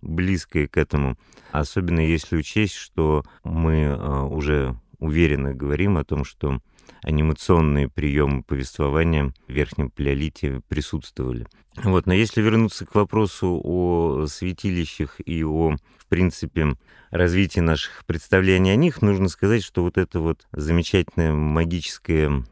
близкая 0.00 0.66
к 0.66 0.78
этому. 0.78 1.18
Особенно 1.52 2.00
если 2.00 2.36
учесть, 2.36 2.74
что 2.74 3.22
мы 3.44 3.82
э, 3.82 4.22
уже 4.22 4.80
уверенно 4.98 5.54
говорим 5.54 5.98
о 5.98 6.04
том, 6.04 6.24
что 6.24 6.60
анимационные 7.02 7.88
приемы 7.88 8.42
повествования 8.42 9.32
в 9.46 9.52
Верхнем 9.52 9.90
Палеолите 9.90 10.60
присутствовали. 10.68 11.46
Вот, 11.76 12.06
но 12.06 12.12
если 12.12 12.42
вернуться 12.42 12.84
к 12.84 12.94
вопросу 12.94 13.60
о 13.62 14.26
святилищах 14.26 15.20
и 15.24 15.44
о, 15.44 15.76
в 15.98 16.06
принципе, 16.06 16.74
развитии 17.10 17.60
наших 17.60 18.04
представлений 18.06 18.70
о 18.70 18.76
них, 18.76 19.02
нужно 19.02 19.28
сказать, 19.28 19.62
что 19.62 19.82
вот 19.82 19.98
это 19.98 20.20
вот 20.20 20.46
замечательное 20.52 21.32
магическое 21.32 22.44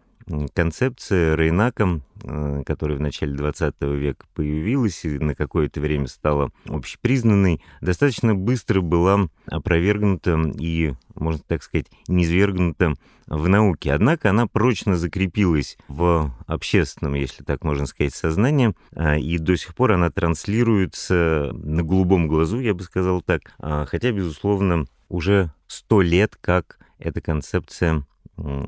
концепция 0.55 1.37
Рейнака, 1.37 2.01
э, 2.23 2.63
которая 2.67 2.99
в 2.99 3.01
начале 3.01 3.35
20 3.35 3.75
века 3.83 4.27
появилась 4.35 5.05
и 5.05 5.19
на 5.19 5.35
какое-то 5.35 5.81
время 5.81 6.07
стала 6.07 6.51
общепризнанной, 6.67 7.63
достаточно 7.81 8.35
быстро 8.35 8.81
была 8.81 9.29
опровергнута 9.47 10.39
и, 10.59 10.95
можно 11.15 11.43
так 11.47 11.63
сказать, 11.63 11.87
низвергнута 12.09 12.95
в 13.27 13.49
науке. 13.49 13.93
Однако 13.93 14.31
она 14.31 14.47
прочно 14.47 14.97
закрепилась 14.97 15.77
в 15.89 16.35
общественном, 16.47 17.15
если 17.15 17.45
так 17.45 17.63
можно 17.65 17.87
сказать, 17.87 18.15
сознании, 18.15 18.75
а, 18.95 19.17
и 19.17 19.39
до 19.39 19.57
сих 19.57 19.75
пор 19.75 19.93
она 19.93 20.11
транслируется 20.11 21.51
на 21.53 21.83
голубом 21.83 22.29
глазу, 22.29 22.61
я 22.61 22.75
бы 22.75 22.83
сказал 22.83 23.23
так, 23.23 23.43
а, 23.59 23.87
хотя, 23.87 24.13
безусловно, 24.13 24.87
уже 25.09 25.53
сто 25.67 26.01
лет 26.01 26.37
как 26.41 26.79
эта 26.99 27.21
концепция 27.21 28.05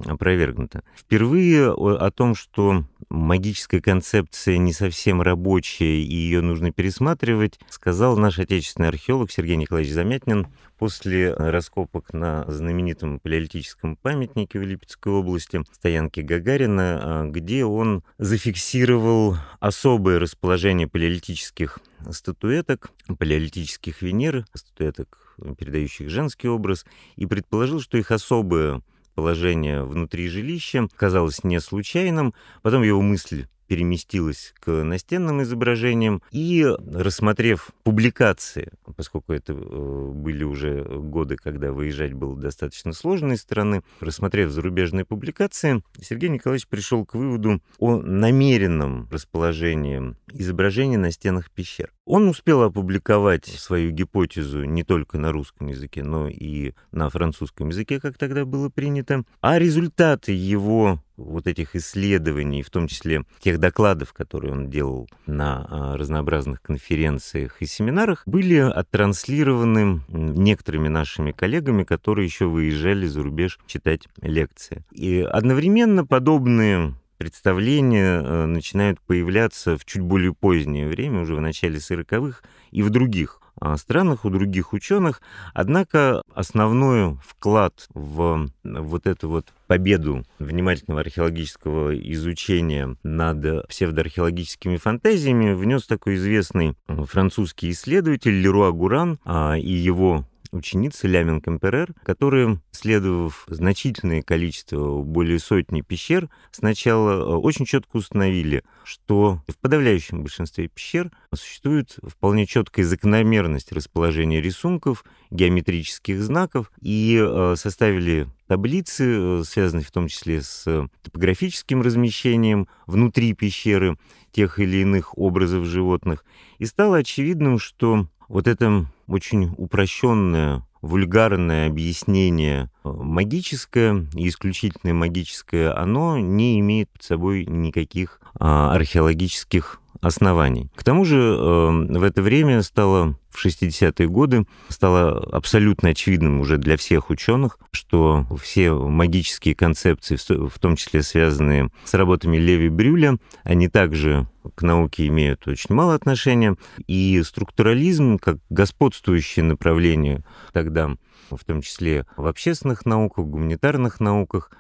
опровергнуто. 0.07 0.83
Впервые 0.97 1.73
о 1.73 2.11
том, 2.11 2.35
что 2.35 2.85
магическая 3.09 3.81
концепция 3.81 4.59
не 4.59 4.73
совсем 4.73 5.23
рабочая 5.23 6.03
и 6.03 6.15
ее 6.15 6.41
нужно 6.41 6.73
пересматривать, 6.73 7.59
сказал 7.69 8.17
наш 8.17 8.39
отечественный 8.39 8.89
археолог 8.89 9.31
Сергей 9.31 9.57
Николаевич 9.57 9.93
Замятнин 9.93 10.49
после 10.79 11.35
раскопок 11.35 12.13
на 12.15 12.45
знаменитом 12.51 13.21
палеолитическом 13.21 13.97
памятнике 13.97 14.59
в 14.59 14.63
Липецкой 14.63 15.13
области, 15.13 15.63
стоянке 15.73 16.23
Гагарина, 16.23 17.01
а, 17.03 17.25
где 17.27 17.65
он 17.65 18.03
зафиксировал 18.19 19.37
особое 19.59 20.19
расположение 20.19 20.89
палеолитических 20.89 21.79
статуэток, 22.11 22.93
палеолитических 23.19 24.01
Венер, 24.01 24.47
статуэток, 24.55 25.37
передающих 25.59 26.09
женский 26.09 26.49
образ, 26.49 26.87
и 27.17 27.27
предположил, 27.27 27.81
что 27.81 27.99
их 27.99 28.11
особое 28.11 28.81
положение 29.15 29.85
внутри 29.85 30.29
жилища 30.29 30.89
казалось 30.97 31.45
не 31.45 31.61
случайным. 31.61 32.35
Потом 32.63 32.83
его 32.83 33.01
мысль 33.01 33.47
переместилась 33.71 34.53
к 34.59 34.69
настенным 34.83 35.43
изображениям 35.43 36.23
и, 36.33 36.67
рассмотрев 36.93 37.71
публикации, 37.85 38.73
поскольку 38.97 39.33
это 39.33 39.53
э, 39.53 40.11
были 40.13 40.43
уже 40.43 40.83
годы, 40.83 41.37
когда 41.37 41.71
выезжать 41.71 42.13
было 42.13 42.37
достаточно 42.37 42.93
сложно 42.93 43.35
из 43.35 43.43
страны, 43.43 43.83
рассмотрев 44.01 44.51
зарубежные 44.51 45.05
публикации, 45.05 45.85
Сергей 46.03 46.31
Николаевич 46.31 46.67
пришел 46.67 47.07
к 47.07 47.15
выводу 47.15 47.63
о 47.79 48.01
намеренном 48.01 49.09
расположении 49.09 50.17
изображений 50.33 50.97
на 50.97 51.13
стенах 51.13 51.49
пещер. 51.53 51.93
Он 52.13 52.29
успел 52.29 52.63
опубликовать 52.63 53.47
свою 53.47 53.93
гипотезу 53.93 54.65
не 54.65 54.83
только 54.83 55.17
на 55.17 55.31
русском 55.31 55.69
языке, 55.69 56.03
но 56.03 56.27
и 56.27 56.73
на 56.91 57.09
французском 57.09 57.69
языке, 57.69 58.01
как 58.01 58.19
тогда 58.19 58.45
было 58.45 58.69
принято. 58.69 59.23
А 59.41 59.61
результаты 59.61 60.33
его 60.33 61.01
вот 61.17 61.47
этих 61.47 61.77
исследований, 61.77 62.65
в 62.65 62.71
том 62.71 62.89
числе 62.89 63.23
тех 63.39 63.61
докладов, 63.61 64.13
которые 64.13 64.53
он 64.53 64.71
делал 64.71 65.09
на 65.27 65.65
а, 65.71 65.97
разнообразных 65.97 66.61
конференциях 66.63 67.63
и 67.63 67.67
семинарах, 67.67 68.25
были 68.27 68.57
оттранслированы 68.57 70.01
некоторыми 70.09 70.89
нашими 70.89 71.31
коллегами, 71.31 71.85
которые 71.85 72.25
еще 72.25 72.47
выезжали 72.47 73.07
за 73.07 73.23
рубеж 73.23 73.61
читать 73.69 74.09
лекции. 74.21 74.85
И 74.91 75.21
одновременно 75.21 76.05
подобные 76.05 76.95
представления 77.21 78.23
э, 78.23 78.47
начинают 78.47 78.99
появляться 79.03 79.77
в 79.77 79.85
чуть 79.85 80.01
более 80.01 80.33
позднее 80.33 80.89
время, 80.89 81.21
уже 81.21 81.35
в 81.35 81.41
начале 81.43 81.77
40-х, 81.77 82.41
и 82.71 82.81
в 82.81 82.89
других 82.89 83.43
а, 83.61 83.77
странах, 83.77 84.25
у 84.25 84.31
других 84.31 84.73
ученых. 84.73 85.21
Однако 85.53 86.23
основной 86.33 87.19
вклад 87.23 87.89
в 87.93 88.49
вот 88.65 89.07
эту 89.07 89.29
вот 89.29 89.49
победу 89.67 90.25
внимательного 90.39 91.01
археологического 91.03 91.95
изучения 91.95 92.97
над 93.03 93.69
псевдоархеологическими 93.69 94.79
фантазиями 94.79 95.53
внес 95.53 95.87
такой 95.87 96.15
известный 96.15 96.75
французский 96.87 97.71
исследователь 97.71 98.41
Леруа 98.41 98.71
Гуран 98.71 99.19
а, 99.27 99.59
и 99.59 99.73
его 99.73 100.25
ученицы 100.53 101.07
Лямин 101.07 101.41
Кемперер, 101.41 101.95
которые, 102.03 102.61
следовав 102.71 103.45
значительное 103.49 104.23
количество, 104.23 105.03
более 105.03 105.39
сотни 105.39 105.81
пещер, 105.81 106.29
сначала 106.51 107.13
э, 107.13 107.37
очень 107.37 107.65
четко 107.65 107.97
установили, 107.97 108.65
что 108.85 109.43
в 109.49 109.57
подавляющем 109.59 110.23
большинстве 110.23 110.69
пещер 110.69 111.11
существует 111.35 111.97
вполне 112.03 112.47
четкая 112.47 112.85
закономерность 112.85 113.73
расположения 113.73 114.41
рисунков, 114.41 115.05
геометрических 115.31 116.21
знаков, 116.21 116.71
и 116.81 117.19
э, 117.21 117.55
составили 117.57 118.27
таблицы, 118.47 119.05
э, 119.41 119.43
связанные 119.45 119.85
в 119.85 119.93
том 119.93 120.09
числе 120.09 120.43
с 120.43 120.89
топографическим 121.03 121.83
размещением 121.83 122.69
внутри 122.87 123.33
пещеры 123.35 123.97
тех 124.33 124.59
или 124.59 124.79
иных 124.79 125.17
образов 125.17 125.65
животных. 125.67 126.25
И 126.59 126.67
стало 126.67 126.99
очевидным, 126.99 127.59
что 127.59 128.07
вот 128.29 128.47
это 128.47 128.87
очень 129.11 129.55
упрощенное, 129.57 130.63
вульгарное 130.83 131.67
объяснение. 131.67 132.71
Э, 132.85 132.91
магическое 132.91 134.07
и 134.15 134.29
исключительно 134.29 134.95
магическое, 134.95 135.73
оно 135.73 136.19
не 136.19 136.61
имеет 136.61 136.91
под 136.91 137.03
собой 137.03 137.45
никаких 137.45 138.21
а, 138.39 138.73
археологических 138.75 139.81
оснований. 140.01 140.71
К 140.75 140.83
тому 140.83 141.05
же 141.05 141.19
э, 141.19 141.99
в 141.99 142.03
это 142.03 142.23
время 142.23 142.63
стало 142.63 143.17
в 143.31 143.45
60-е 143.45 144.09
годы 144.09 144.45
стало 144.69 145.19
абсолютно 145.33 145.91
очевидным 145.91 146.41
уже 146.41 146.59
для 146.59 146.77
всех 146.77 147.11
ученых, 147.11 147.59
что 147.71 148.27
все 148.43 148.73
магические 148.73 149.55
концепции, 149.55 150.17
в 150.17 150.59
том 150.59 150.77
числе 150.77 151.03
связанные 151.03 151.71
с 151.85 151.95
работами 151.95 152.37
Леви 152.37 152.69
Брюля, 152.69 153.17
они 153.45 153.69
также 153.69 154.27
к 154.55 154.63
науке 154.63 155.07
имеют 155.07 155.47
очень 155.47 155.75
мало 155.75 155.95
отношения. 155.95 156.57
И 156.87 157.23
структурализм, 157.25 158.19
как 158.19 158.39
господствующее 158.49 159.45
направление 159.45 160.25
тогда, 160.53 160.91
в 161.31 161.45
том 161.45 161.63
числе 161.63 162.07
в 162.17 162.27
общественных 162.27 162.85
науках, 162.85 163.25
в 163.25 163.29
гуманитарных 163.29 164.01
науках, 164.01 164.51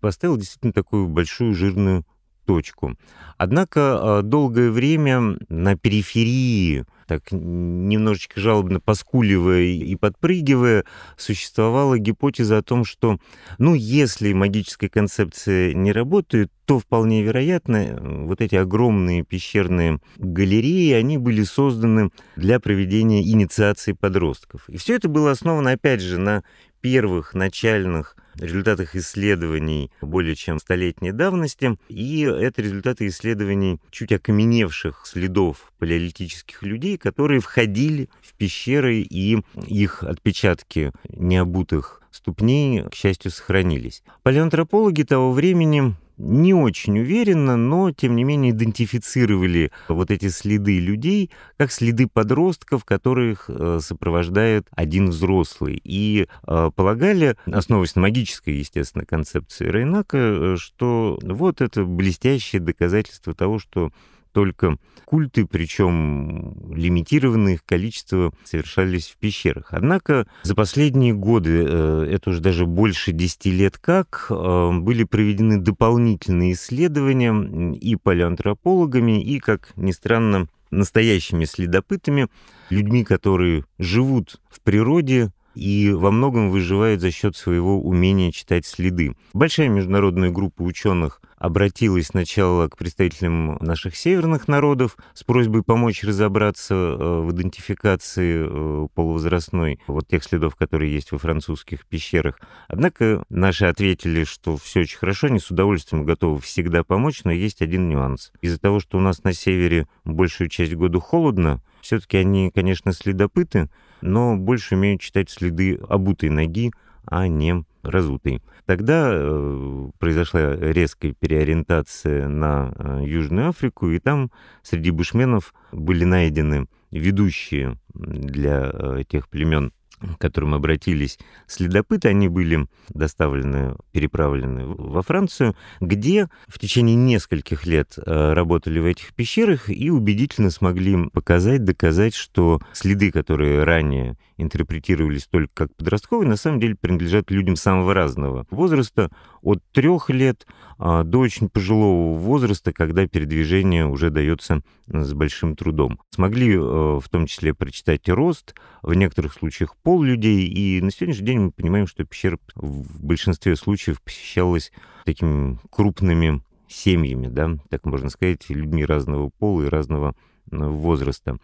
поставил 0.00 0.36
действительно 0.36 0.72
такую 0.72 1.08
большую 1.08 1.54
жирную 1.54 2.04
точку. 2.44 2.96
Однако 3.36 4.18
а, 4.18 4.22
долгое 4.22 4.70
время 4.70 5.36
на 5.48 5.76
периферии, 5.76 6.84
так 7.06 7.30
немножечко 7.30 8.40
жалобно 8.40 8.80
поскуливая 8.80 9.62
и 9.62 9.96
подпрыгивая, 9.96 10.84
существовала 11.16 11.98
гипотеза 11.98 12.58
о 12.58 12.62
том, 12.62 12.84
что, 12.84 13.18
ну, 13.58 13.74
если 13.74 14.32
магическая 14.32 14.88
концепция 14.88 15.74
не 15.74 15.92
работает, 15.92 16.50
то 16.64 16.78
вполне 16.78 17.22
вероятно, 17.22 17.98
вот 18.26 18.40
эти 18.40 18.54
огромные 18.54 19.24
пещерные 19.24 19.98
галереи, 20.16 20.92
они 20.92 21.18
были 21.18 21.42
созданы 21.42 22.10
для 22.36 22.60
проведения 22.60 23.22
инициации 23.22 23.92
подростков. 23.92 24.68
И 24.68 24.76
все 24.76 24.94
это 24.94 25.08
было 25.08 25.32
основано, 25.32 25.72
опять 25.72 26.00
же, 26.00 26.18
на 26.18 26.44
первых 26.82 27.32
начальных 27.32 28.16
результатах 28.34 28.96
исследований 28.96 29.90
более 30.00 30.34
чем 30.34 30.58
столетней 30.58 31.12
давности, 31.12 31.76
и 31.88 32.20
это 32.20 32.60
результаты 32.60 33.06
исследований 33.06 33.78
чуть 33.90 34.12
окаменевших 34.12 35.06
следов 35.06 35.72
палеолитических 35.78 36.62
людей, 36.62 36.98
которые 36.98 37.40
входили 37.40 38.10
в 38.20 38.34
пещеры, 38.34 39.00
и 39.00 39.38
их 39.66 40.02
отпечатки 40.02 40.92
необутых 41.08 42.02
ступней, 42.10 42.82
к 42.90 42.94
счастью, 42.94 43.30
сохранились. 43.30 44.02
Палеоантропологи 44.22 45.02
того 45.02 45.32
времени 45.32 45.94
не 46.22 46.54
очень 46.54 46.98
уверенно, 47.00 47.56
но, 47.56 47.90
тем 47.90 48.14
не 48.14 48.24
менее, 48.24 48.52
идентифицировали 48.52 49.72
вот 49.88 50.10
эти 50.10 50.28
следы 50.28 50.78
людей 50.78 51.30
как 51.56 51.72
следы 51.72 52.06
подростков, 52.06 52.84
которых 52.84 53.46
э, 53.48 53.80
сопровождает 53.82 54.66
один 54.70 55.10
взрослый. 55.10 55.80
И 55.82 56.28
э, 56.46 56.70
полагали, 56.74 57.36
основываясь 57.46 57.96
на 57.96 58.02
магической, 58.02 58.54
естественно, 58.54 59.04
концепции 59.04 59.66
Рейнака, 59.66 60.18
э, 60.18 60.56
что 60.58 61.18
вот 61.22 61.60
это 61.60 61.84
блестящее 61.84 62.62
доказательство 62.62 63.34
того, 63.34 63.58
что 63.58 63.90
только 64.32 64.76
культы, 65.04 65.46
причем 65.46 66.74
лимитированные 66.74 67.56
их 67.56 67.64
количество, 67.64 68.32
совершались 68.44 69.08
в 69.08 69.18
пещерах. 69.18 69.68
Однако 69.70 70.26
за 70.42 70.54
последние 70.54 71.12
годы, 71.12 71.64
э, 71.66 72.08
это 72.10 72.30
уже 72.30 72.40
даже 72.40 72.66
больше 72.66 73.12
10 73.12 73.50
лет 73.50 73.78
как, 73.78 74.26
э, 74.30 74.70
были 74.72 75.04
проведены 75.04 75.58
дополнительные 75.58 76.52
исследования 76.52 77.74
и 77.74 77.96
палеоантропологами, 77.96 79.22
и, 79.22 79.38
как 79.38 79.72
ни 79.76 79.92
странно, 79.92 80.48
настоящими 80.70 81.44
следопытами, 81.44 82.28
людьми, 82.70 83.04
которые 83.04 83.64
живут 83.78 84.40
в 84.50 84.60
природе, 84.62 85.30
и 85.54 85.90
во 85.92 86.10
многом 86.10 86.50
выживают 86.50 87.00
за 87.00 87.10
счет 87.10 87.36
своего 87.36 87.80
умения 87.80 88.32
читать 88.32 88.66
следы. 88.66 89.14
Большая 89.34 89.68
международная 89.68 90.30
группа 90.30 90.62
ученых 90.62 91.20
обратилась 91.42 92.06
сначала 92.06 92.68
к 92.68 92.76
представителям 92.76 93.56
наших 93.56 93.96
северных 93.96 94.46
народов 94.46 94.96
с 95.12 95.24
просьбой 95.24 95.64
помочь 95.64 96.04
разобраться 96.04 96.72
э, 96.72 97.20
в 97.20 97.32
идентификации 97.32 98.46
э, 98.46 98.86
полувозрастной 98.94 99.80
вот 99.88 100.06
тех 100.06 100.22
следов, 100.22 100.54
которые 100.54 100.94
есть 100.94 101.10
во 101.10 101.18
французских 101.18 101.84
пещерах. 101.86 102.38
Однако 102.68 103.24
наши 103.28 103.64
ответили, 103.64 104.22
что 104.22 104.56
все 104.56 104.82
очень 104.82 104.98
хорошо, 104.98 105.26
они 105.26 105.40
с 105.40 105.50
удовольствием 105.50 106.04
готовы 106.04 106.40
всегда 106.40 106.84
помочь, 106.84 107.24
но 107.24 107.32
есть 107.32 107.60
один 107.60 107.88
нюанс. 107.88 108.30
Из-за 108.40 108.60
того, 108.60 108.78
что 108.78 108.98
у 108.98 109.00
нас 109.00 109.24
на 109.24 109.32
севере 109.32 109.88
большую 110.04 110.48
часть 110.48 110.74
года 110.74 111.00
холодно, 111.00 111.60
все-таки 111.80 112.18
они, 112.18 112.52
конечно, 112.54 112.92
следопыты, 112.92 113.68
но 114.00 114.36
больше 114.36 114.76
умеют 114.76 115.00
читать 115.00 115.28
следы 115.28 115.80
обутой 115.88 116.30
ноги, 116.30 116.70
а 117.04 117.26
не 117.26 117.64
разутой. 117.82 118.42
Тогда 118.66 119.10
э, 119.12 119.90
произошла 119.98 120.54
резкая 120.56 121.12
переориентация 121.12 122.28
на 122.28 122.72
э, 122.76 123.02
Южную 123.04 123.48
Африку, 123.48 123.90
и 123.90 123.98
там 123.98 124.30
среди 124.62 124.90
бушменов 124.90 125.54
были 125.72 126.04
найдены 126.04 126.66
ведущие 126.90 127.78
для 127.94 128.70
э, 128.72 129.02
тех 129.08 129.28
племен 129.28 129.72
к 130.16 130.18
которым 130.18 130.54
обратились 130.54 131.18
следопыты, 131.46 132.08
они 132.08 132.28
были 132.28 132.66
доставлены, 132.88 133.76
переправлены 133.92 134.66
во 134.66 135.02
Францию, 135.02 135.56
где 135.80 136.28
в 136.48 136.58
течение 136.58 136.96
нескольких 136.96 137.66
лет 137.66 137.94
э, 137.96 138.32
работали 138.32 138.78
в 138.78 138.86
этих 138.86 139.14
пещерах 139.14 139.68
и 139.70 139.90
убедительно 139.90 140.50
смогли 140.50 141.08
показать, 141.10 141.64
доказать, 141.64 142.14
что 142.14 142.60
следы, 142.72 143.10
которые 143.10 143.64
ранее 143.64 144.16
интерпретировались 144.36 145.26
только 145.26 145.50
как 145.54 145.76
подростковые, 145.76 146.28
на 146.28 146.36
самом 146.36 146.60
деле 146.60 146.74
принадлежат 146.74 147.30
людям 147.30 147.56
самого 147.56 147.94
разного 147.94 148.46
возраста, 148.50 149.10
от 149.42 149.60
трех 149.72 150.08
лет 150.08 150.46
а, 150.78 151.02
до 151.02 151.18
очень 151.18 151.48
пожилого 151.48 152.16
возраста, 152.16 152.72
когда 152.72 153.06
передвижение 153.06 153.86
уже 153.86 154.10
дается 154.10 154.62
с 154.86 155.12
большим 155.12 155.56
трудом. 155.56 155.98
Смогли 156.10 156.54
э, 156.54 156.58
в 156.58 157.04
том 157.10 157.26
числе 157.26 157.54
прочитать 157.54 158.08
рост, 158.08 158.54
в 158.82 158.94
некоторых 158.94 159.34
случаях 159.34 159.76
пол 159.76 159.91
людей, 160.00 160.46
и 160.46 160.80
на 160.80 160.92
сегодняшний 160.92 161.26
день 161.26 161.38
мы 161.40 161.50
понимаем, 161.50 161.88
что 161.88 162.04
пещера 162.04 162.38
в 162.54 163.04
большинстве 163.04 163.56
случаев 163.56 164.00
посещалась 164.00 164.70
такими 165.04 165.58
крупными 165.70 166.42
семьями, 166.68 167.26
да, 167.26 167.50
так 167.68 167.84
можно 167.84 168.08
сказать, 168.08 168.48
людьми 168.48 168.84
разного 168.84 169.30
пола 169.38 169.62
и 169.62 169.68
разного 169.68 170.14
возраста. 170.50 171.38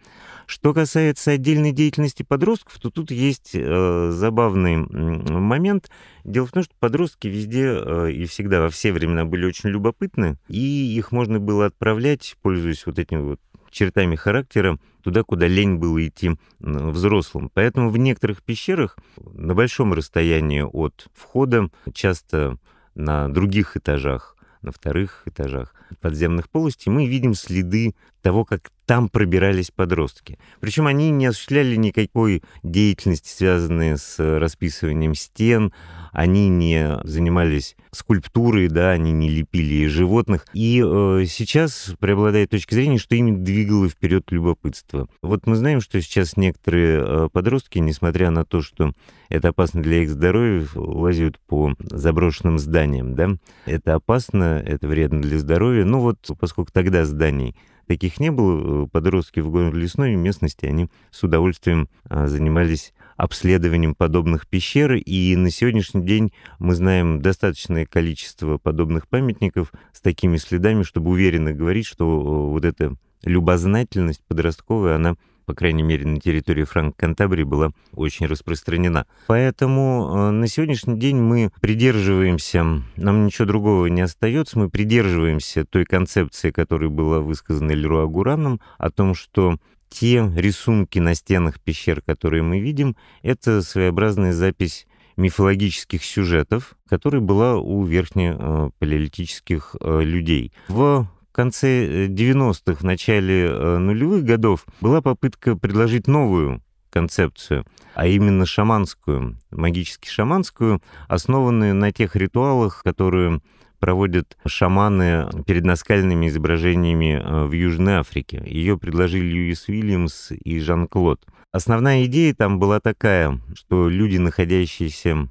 Что 0.45 0.73
касается 0.73 1.31
отдельной 1.31 1.71
деятельности 1.71 2.23
подростков, 2.23 2.79
то 2.79 2.89
тут 2.89 3.11
есть 3.11 3.51
э, 3.53 4.11
забавный 4.11 4.77
момент. 4.77 5.89
Дело 6.23 6.47
в 6.47 6.51
том, 6.51 6.63
что 6.63 6.73
подростки 6.79 7.27
везде 7.27 7.65
э, 7.65 8.11
и 8.11 8.25
всегда 8.25 8.61
во 8.61 8.69
все 8.69 8.91
времена 8.91 9.25
были 9.25 9.45
очень 9.45 9.69
любопытны, 9.69 10.37
и 10.47 10.59
их 10.59 11.11
можно 11.11 11.39
было 11.39 11.67
отправлять, 11.67 12.35
пользуясь 12.41 12.85
вот 12.85 12.99
этим 12.99 13.25
вот 13.25 13.39
чертами 13.71 14.15
характера, 14.15 14.77
туда, 15.03 15.23
куда 15.23 15.47
лень 15.47 15.75
было 15.75 16.05
идти 16.07 16.31
взрослым. 16.59 17.49
Поэтому 17.53 17.89
в 17.89 17.97
некоторых 17.97 18.43
пещерах 18.43 18.97
на 19.17 19.55
большом 19.55 19.93
расстоянии 19.93 20.61
от 20.61 21.07
входа, 21.13 21.69
часто 21.93 22.57
на 22.95 23.29
других 23.29 23.77
этажах, 23.77 24.35
на 24.61 24.71
вторых 24.71 25.23
этажах 25.25 25.73
подземных 26.01 26.49
полостей, 26.49 26.89
мы 26.89 27.07
видим 27.07 27.33
следы 27.33 27.95
того, 28.21 28.45
как 28.45 28.71
там 28.89 29.07
пробирались 29.07 29.69
подростки. 29.69 30.39
Причем 30.59 30.87
они 30.87 31.11
не 31.11 31.27
осуществляли 31.27 31.75
никакой 31.75 32.41
деятельности, 32.63 33.29
связанной 33.29 33.99
с 33.99 34.15
расписыванием 34.17 35.13
стен, 35.13 35.71
они 36.11 36.49
не 36.49 36.97
занимались 37.03 37.75
скульптурой, 37.91 38.67
да, 38.67 38.89
они 38.89 39.11
не 39.11 39.29
лепили 39.29 39.85
животных. 39.85 40.47
И 40.53 40.83
э, 40.83 41.25
сейчас 41.27 41.93
преобладает 41.99 42.49
точка 42.49 42.73
зрения, 42.73 42.97
что 42.97 43.13
ими 43.13 43.31
двигало 43.31 43.87
вперед 43.89 44.23
любопытство. 44.31 45.07
Вот 45.21 45.45
мы 45.45 45.55
знаем, 45.55 45.81
что 45.81 46.01
сейчас 46.01 46.35
некоторые 46.35 46.99
э, 46.99 47.29
подростки, 47.31 47.77
несмотря 47.77 48.31
на 48.31 48.43
то, 48.43 48.63
что 48.63 48.93
это 49.29 49.49
опасно 49.49 49.83
для 49.83 50.01
их 50.01 50.09
здоровья, 50.09 50.67
лазят 50.73 51.39
по 51.45 51.75
заброшенным 51.79 52.57
зданиям, 52.57 53.13
да. 53.13 53.29
Это 53.67 53.93
опасно, 53.93 54.63
это 54.65 54.87
вредно 54.87 55.21
для 55.21 55.37
здоровья. 55.37 55.85
Ну 55.85 55.99
вот, 55.99 56.17
поскольку 56.39 56.71
тогда 56.71 57.05
зданий 57.05 57.55
таких 57.89 58.19
не 58.19 58.29
было. 58.29 58.85
Подростки 58.85 59.39
в 59.39 59.73
лесной 59.73 60.15
местности, 60.15 60.67
они 60.67 60.89
с 61.09 61.23
удовольствием 61.23 61.89
а, 62.07 62.27
занимались 62.27 62.93
обследованием 63.17 63.95
подобных 63.95 64.47
пещер, 64.47 64.93
и 64.93 65.35
на 65.35 65.49
сегодняшний 65.49 66.05
день 66.05 66.31
мы 66.59 66.75
знаем 66.75 67.19
достаточное 67.19 67.87
количество 67.87 68.59
подобных 68.59 69.07
памятников 69.07 69.73
с 69.91 70.01
такими 70.01 70.37
следами, 70.37 70.83
чтобы 70.83 71.09
уверенно 71.09 71.51
говорить, 71.51 71.87
что 71.87 72.49
вот 72.51 72.63
эта 72.63 72.95
любознательность 73.23 74.21
подростковая, 74.27 74.95
она 74.95 75.15
по 75.49 75.55
крайней 75.55 75.81
мере, 75.81 76.05
на 76.05 76.19
территории 76.19 76.63
Франк-Кантабрии 76.63 77.41
была 77.41 77.71
очень 77.95 78.27
распространена. 78.27 79.07
Поэтому 79.25 80.07
э, 80.11 80.29
на 80.29 80.47
сегодняшний 80.47 80.95
день 80.99 81.15
мы 81.15 81.49
придерживаемся, 81.59 82.83
нам 82.97 83.25
ничего 83.25 83.47
другого 83.47 83.87
не 83.87 84.01
остается, 84.01 84.59
мы 84.59 84.69
придерживаемся 84.69 85.65
той 85.65 85.85
концепции, 85.85 86.51
которая 86.51 86.91
была 86.91 87.21
высказана 87.21 87.71
Леруа 87.71 88.05
Гураном, 88.05 88.61
о 88.77 88.91
том, 88.91 89.15
что 89.15 89.57
те 89.89 90.31
рисунки 90.35 90.99
на 90.99 91.15
стенах 91.15 91.59
пещер, 91.59 92.03
которые 92.03 92.43
мы 92.43 92.59
видим, 92.59 92.95
это 93.23 93.63
своеобразная 93.63 94.33
запись 94.33 94.85
мифологических 95.17 96.05
сюжетов, 96.05 96.75
которая 96.87 97.21
была 97.21 97.57
у 97.57 97.83
верхнепалеолитических 97.83 99.77
э, 99.81 100.01
людей. 100.03 100.53
В 100.67 101.07
конце 101.31 102.07
90-х, 102.07 102.79
в 102.79 102.83
начале 102.83 103.45
э, 103.45 103.77
нулевых 103.77 104.23
годов 104.23 104.65
была 104.81 105.01
попытка 105.01 105.55
предложить 105.55 106.07
новую 106.07 106.61
концепцию, 106.89 107.65
а 107.93 108.07
именно 108.07 108.45
шаманскую, 108.45 109.37
магически 109.51 110.07
шаманскую, 110.07 110.81
основанную 111.07 111.75
на 111.75 111.91
тех 111.91 112.15
ритуалах, 112.15 112.81
которые 112.83 113.41
проводят 113.79 114.37
шаманы 114.45 115.29
перед 115.45 115.63
наскальными 115.63 116.27
изображениями 116.27 117.21
э, 117.21 117.45
в 117.45 117.51
Южной 117.53 117.95
Африке. 117.95 118.43
Ее 118.45 118.77
предложили 118.77 119.25
Льюис 119.25 119.67
Уильямс 119.67 120.31
и 120.31 120.59
Жан-Клод. 120.59 121.25
Основная 121.51 122.05
идея 122.05 122.33
там 122.35 122.59
была 122.59 122.79
такая, 122.79 123.39
что 123.55 123.89
люди, 123.89 124.17
находящиеся, 124.17 125.29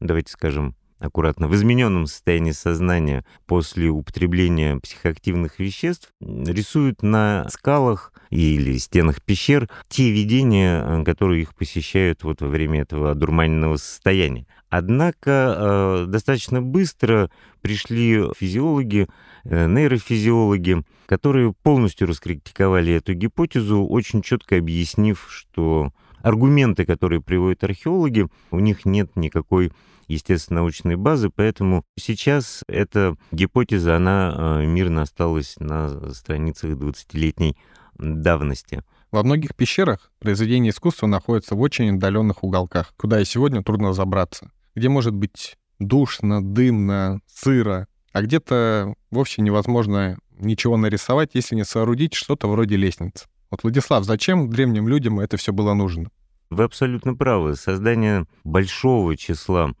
давайте 0.00 0.32
скажем, 0.32 0.74
аккуратно, 1.00 1.48
в 1.48 1.54
измененном 1.54 2.06
состоянии 2.06 2.52
сознания 2.52 3.24
после 3.46 3.88
употребления 3.88 4.76
психоактивных 4.76 5.58
веществ 5.58 6.12
рисуют 6.20 7.02
на 7.02 7.48
скалах 7.48 8.12
или 8.30 8.76
стенах 8.78 9.22
пещер 9.22 9.68
те 9.88 10.10
видения, 10.10 10.82
э, 10.84 11.04
которые 11.04 11.42
их 11.42 11.54
посещают 11.54 12.22
вот 12.22 12.40
во 12.42 12.48
время 12.48 12.82
этого 12.82 13.10
одурманенного 13.10 13.76
состояния. 13.76 14.46
Однако 14.68 15.56
э, 15.58 16.04
достаточно 16.06 16.62
быстро 16.62 17.30
пришли 17.60 18.24
физиологи, 18.38 19.08
э, 19.44 19.66
нейрофизиологи, 19.66 20.84
которые 21.06 21.52
полностью 21.52 22.06
раскритиковали 22.06 22.92
эту 22.92 23.14
гипотезу, 23.14 23.84
очень 23.84 24.22
четко 24.22 24.58
объяснив, 24.58 25.26
что 25.28 25.92
аргументы, 26.22 26.84
которые 26.84 27.20
приводят 27.20 27.64
археологи, 27.64 28.26
у 28.50 28.58
них 28.58 28.84
нет 28.84 29.16
никакой 29.16 29.72
естественно-научной 30.08 30.96
базы, 30.96 31.30
поэтому 31.30 31.84
сейчас 31.96 32.64
эта 32.66 33.16
гипотеза, 33.30 33.96
она 33.96 34.34
э, 34.62 34.66
мирно 34.66 35.02
осталась 35.02 35.56
на 35.60 36.12
страницах 36.12 36.72
20-летней 36.72 37.56
давности. 37.96 38.82
Во 39.12 39.22
многих 39.22 39.54
пещерах 39.54 40.12
произведения 40.18 40.70
искусства 40.70 41.06
находятся 41.06 41.54
в 41.54 41.60
очень 41.60 41.96
отдаленных 41.96 42.44
уголках, 42.44 42.94
куда 42.96 43.20
и 43.20 43.24
сегодня 43.24 43.62
трудно 43.62 43.92
забраться, 43.92 44.50
где 44.74 44.88
может 44.88 45.14
быть 45.14 45.56
душно, 45.78 46.42
дымно, 46.42 47.20
сыро, 47.26 47.86
а 48.12 48.22
где-то 48.22 48.94
вовсе 49.10 49.42
невозможно 49.42 50.18
ничего 50.38 50.76
нарисовать, 50.76 51.30
если 51.34 51.54
не 51.54 51.64
соорудить 51.64 52.14
что-то 52.14 52.48
вроде 52.48 52.76
лестницы. 52.76 53.26
Вот, 53.50 53.64
Владислав, 53.64 54.04
зачем 54.04 54.48
древним 54.48 54.86
людям 54.86 55.18
это 55.18 55.36
все 55.36 55.52
было 55.52 55.74
нужно? 55.74 56.10
Вы 56.50 56.64
абсолютно 56.64 57.14
правы. 57.14 57.56
Создание 57.56 58.26
большого 58.44 59.16
числа 59.16 59.72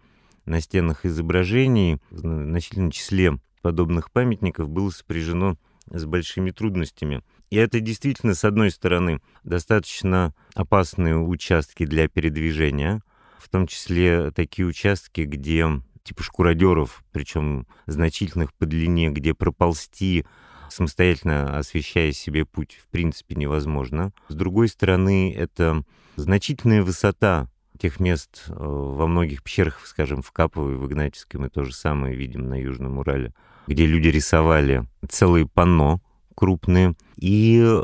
на 0.44 0.60
стенах 0.60 1.04
изображений 1.04 1.98
в 2.10 2.18
значительном 2.18 2.90
числе 2.90 3.38
подобных 3.62 4.10
памятников 4.10 4.68
было 4.68 4.90
сопряжено 4.90 5.56
с 5.86 6.04
большими 6.04 6.50
трудностями. 6.50 7.22
И 7.50 7.56
это 7.56 7.80
действительно, 7.80 8.34
с 8.34 8.44
одной 8.44 8.70
стороны, 8.70 9.20
достаточно 9.44 10.34
опасные 10.54 11.16
участки 11.18 11.84
для 11.84 12.08
передвижения, 12.08 13.02
в 13.38 13.48
том 13.48 13.66
числе 13.66 14.30
такие 14.30 14.66
участки, 14.66 15.22
где 15.22 15.66
типа 16.02 16.22
шкуродеров, 16.22 17.04
причем 17.12 17.66
значительных 17.86 18.54
по 18.54 18.66
длине, 18.66 19.10
где 19.10 19.34
проползти 19.34 20.24
самостоятельно 20.72 21.58
освещая 21.58 22.12
себе 22.12 22.44
путь 22.44 22.78
в 22.82 22.88
принципе 22.88 23.34
невозможно. 23.34 24.12
С 24.28 24.34
другой 24.34 24.68
стороны, 24.68 25.34
это 25.34 25.84
значительная 26.16 26.82
высота 26.82 27.48
тех 27.80 27.98
мест 27.98 28.44
э, 28.48 28.52
во 28.56 29.06
многих 29.06 29.42
пещерах, 29.42 29.80
скажем, 29.86 30.22
в 30.22 30.30
Каповой, 30.32 30.76
в 30.76 30.86
Игнатьевской 30.86 31.40
мы 31.40 31.48
то 31.48 31.64
же 31.64 31.74
самое 31.74 32.14
видим 32.14 32.48
на 32.48 32.60
Южном 32.60 32.98
Урале, 32.98 33.32
где 33.66 33.86
люди 33.86 34.08
рисовали 34.08 34.84
целые 35.08 35.46
панно 35.46 36.00
крупные. 36.34 36.94
И 37.16 37.82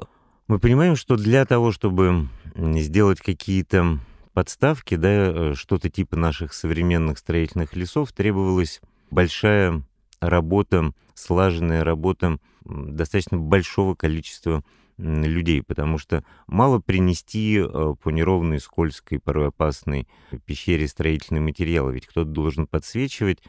мы 0.48 0.58
понимаем, 0.58 0.96
что 0.96 1.16
для 1.16 1.44
того, 1.46 1.72
чтобы 1.72 2.28
сделать 2.54 3.20
какие-то 3.20 3.98
подставки, 4.34 4.96
да, 4.96 5.08
э, 5.08 5.54
что-то 5.56 5.88
типа 5.88 6.16
наших 6.16 6.52
современных 6.52 7.18
строительных 7.18 7.74
лесов, 7.74 8.12
требовалась 8.12 8.82
большая 9.10 9.82
работа, 10.20 10.92
слаженная 11.14 11.84
работа 11.84 12.38
достаточно 12.68 13.38
большого 13.38 13.94
количества 13.94 14.62
людей, 14.98 15.62
потому 15.62 15.98
что 15.98 16.24
мало 16.46 16.78
принести 16.78 17.58
э, 17.58 17.94
по 18.02 18.08
неровной, 18.08 18.60
скользкой, 18.60 19.20
порой 19.20 19.48
опасной 19.48 20.08
пещере 20.46 20.88
строительный 20.88 21.40
материал, 21.40 21.90
ведь 21.90 22.06
кто-то 22.06 22.30
должен 22.30 22.66
подсвечивать, 22.66 23.42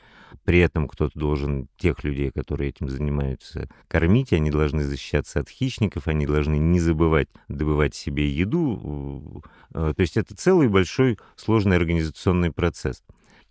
при 0.43 0.59
этом 0.59 0.89
кто-то 0.89 1.17
должен 1.17 1.69
тех 1.77 2.03
людей, 2.03 2.31
которые 2.31 2.69
этим 2.69 2.89
занимаются, 2.89 3.69
кормить, 3.87 4.33
они 4.33 4.51
должны 4.51 4.83
защищаться 4.83 5.39
от 5.39 5.49
хищников, 5.49 6.09
они 6.09 6.27
должны 6.27 6.57
не 6.57 6.81
забывать 6.81 7.29
добывать 7.47 7.95
себе 7.95 8.29
еду. 8.29 9.41
Э, 9.73 9.93
то 9.95 10.01
есть 10.01 10.17
это 10.17 10.35
целый 10.35 10.67
большой 10.67 11.17
сложный 11.37 11.77
организационный 11.77 12.51
процесс. 12.51 13.03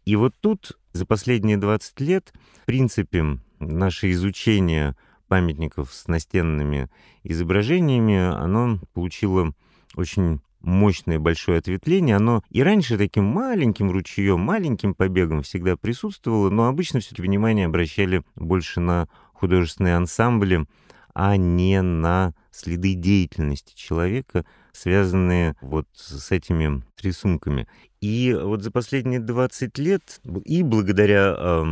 И 0.04 0.16
вот 0.16 0.34
тут 0.40 0.78
за 0.92 1.06
последние 1.06 1.56
20 1.56 2.00
лет, 2.00 2.32
в 2.62 2.66
принципе, 2.66 3.38
наше 3.58 4.10
изучение 4.12 4.94
памятников 5.26 5.92
с 5.92 6.08
настенными 6.08 6.88
изображениями, 7.22 8.16
оно 8.16 8.78
получило 8.94 9.52
очень 9.94 10.40
мощное 10.60 11.18
большое 11.18 11.58
ответвление. 11.58 12.16
Оно 12.16 12.42
и 12.50 12.62
раньше 12.62 12.98
таким 12.98 13.24
маленьким 13.24 13.90
ручьем, 13.90 14.40
маленьким 14.40 14.94
побегом 14.94 15.42
всегда 15.42 15.76
присутствовало, 15.76 16.50
но 16.50 16.66
обычно 16.66 17.00
все-таки 17.00 17.22
внимание 17.22 17.66
обращали 17.66 18.22
больше 18.34 18.80
на 18.80 19.08
художественные 19.32 19.96
ансамбли, 19.96 20.66
а 21.14 21.36
не 21.36 21.80
на 21.82 22.34
следы 22.50 22.94
деятельности 22.94 23.74
человека, 23.74 24.44
связанные 24.72 25.56
вот 25.60 25.86
с 25.94 26.30
этими 26.32 26.82
рисунками. 27.02 27.66
И 28.00 28.36
вот 28.38 28.62
за 28.62 28.70
последние 28.70 29.20
20 29.20 29.78
лет, 29.78 30.20
и 30.44 30.62
благодаря 30.62 31.34
э, 31.36 31.64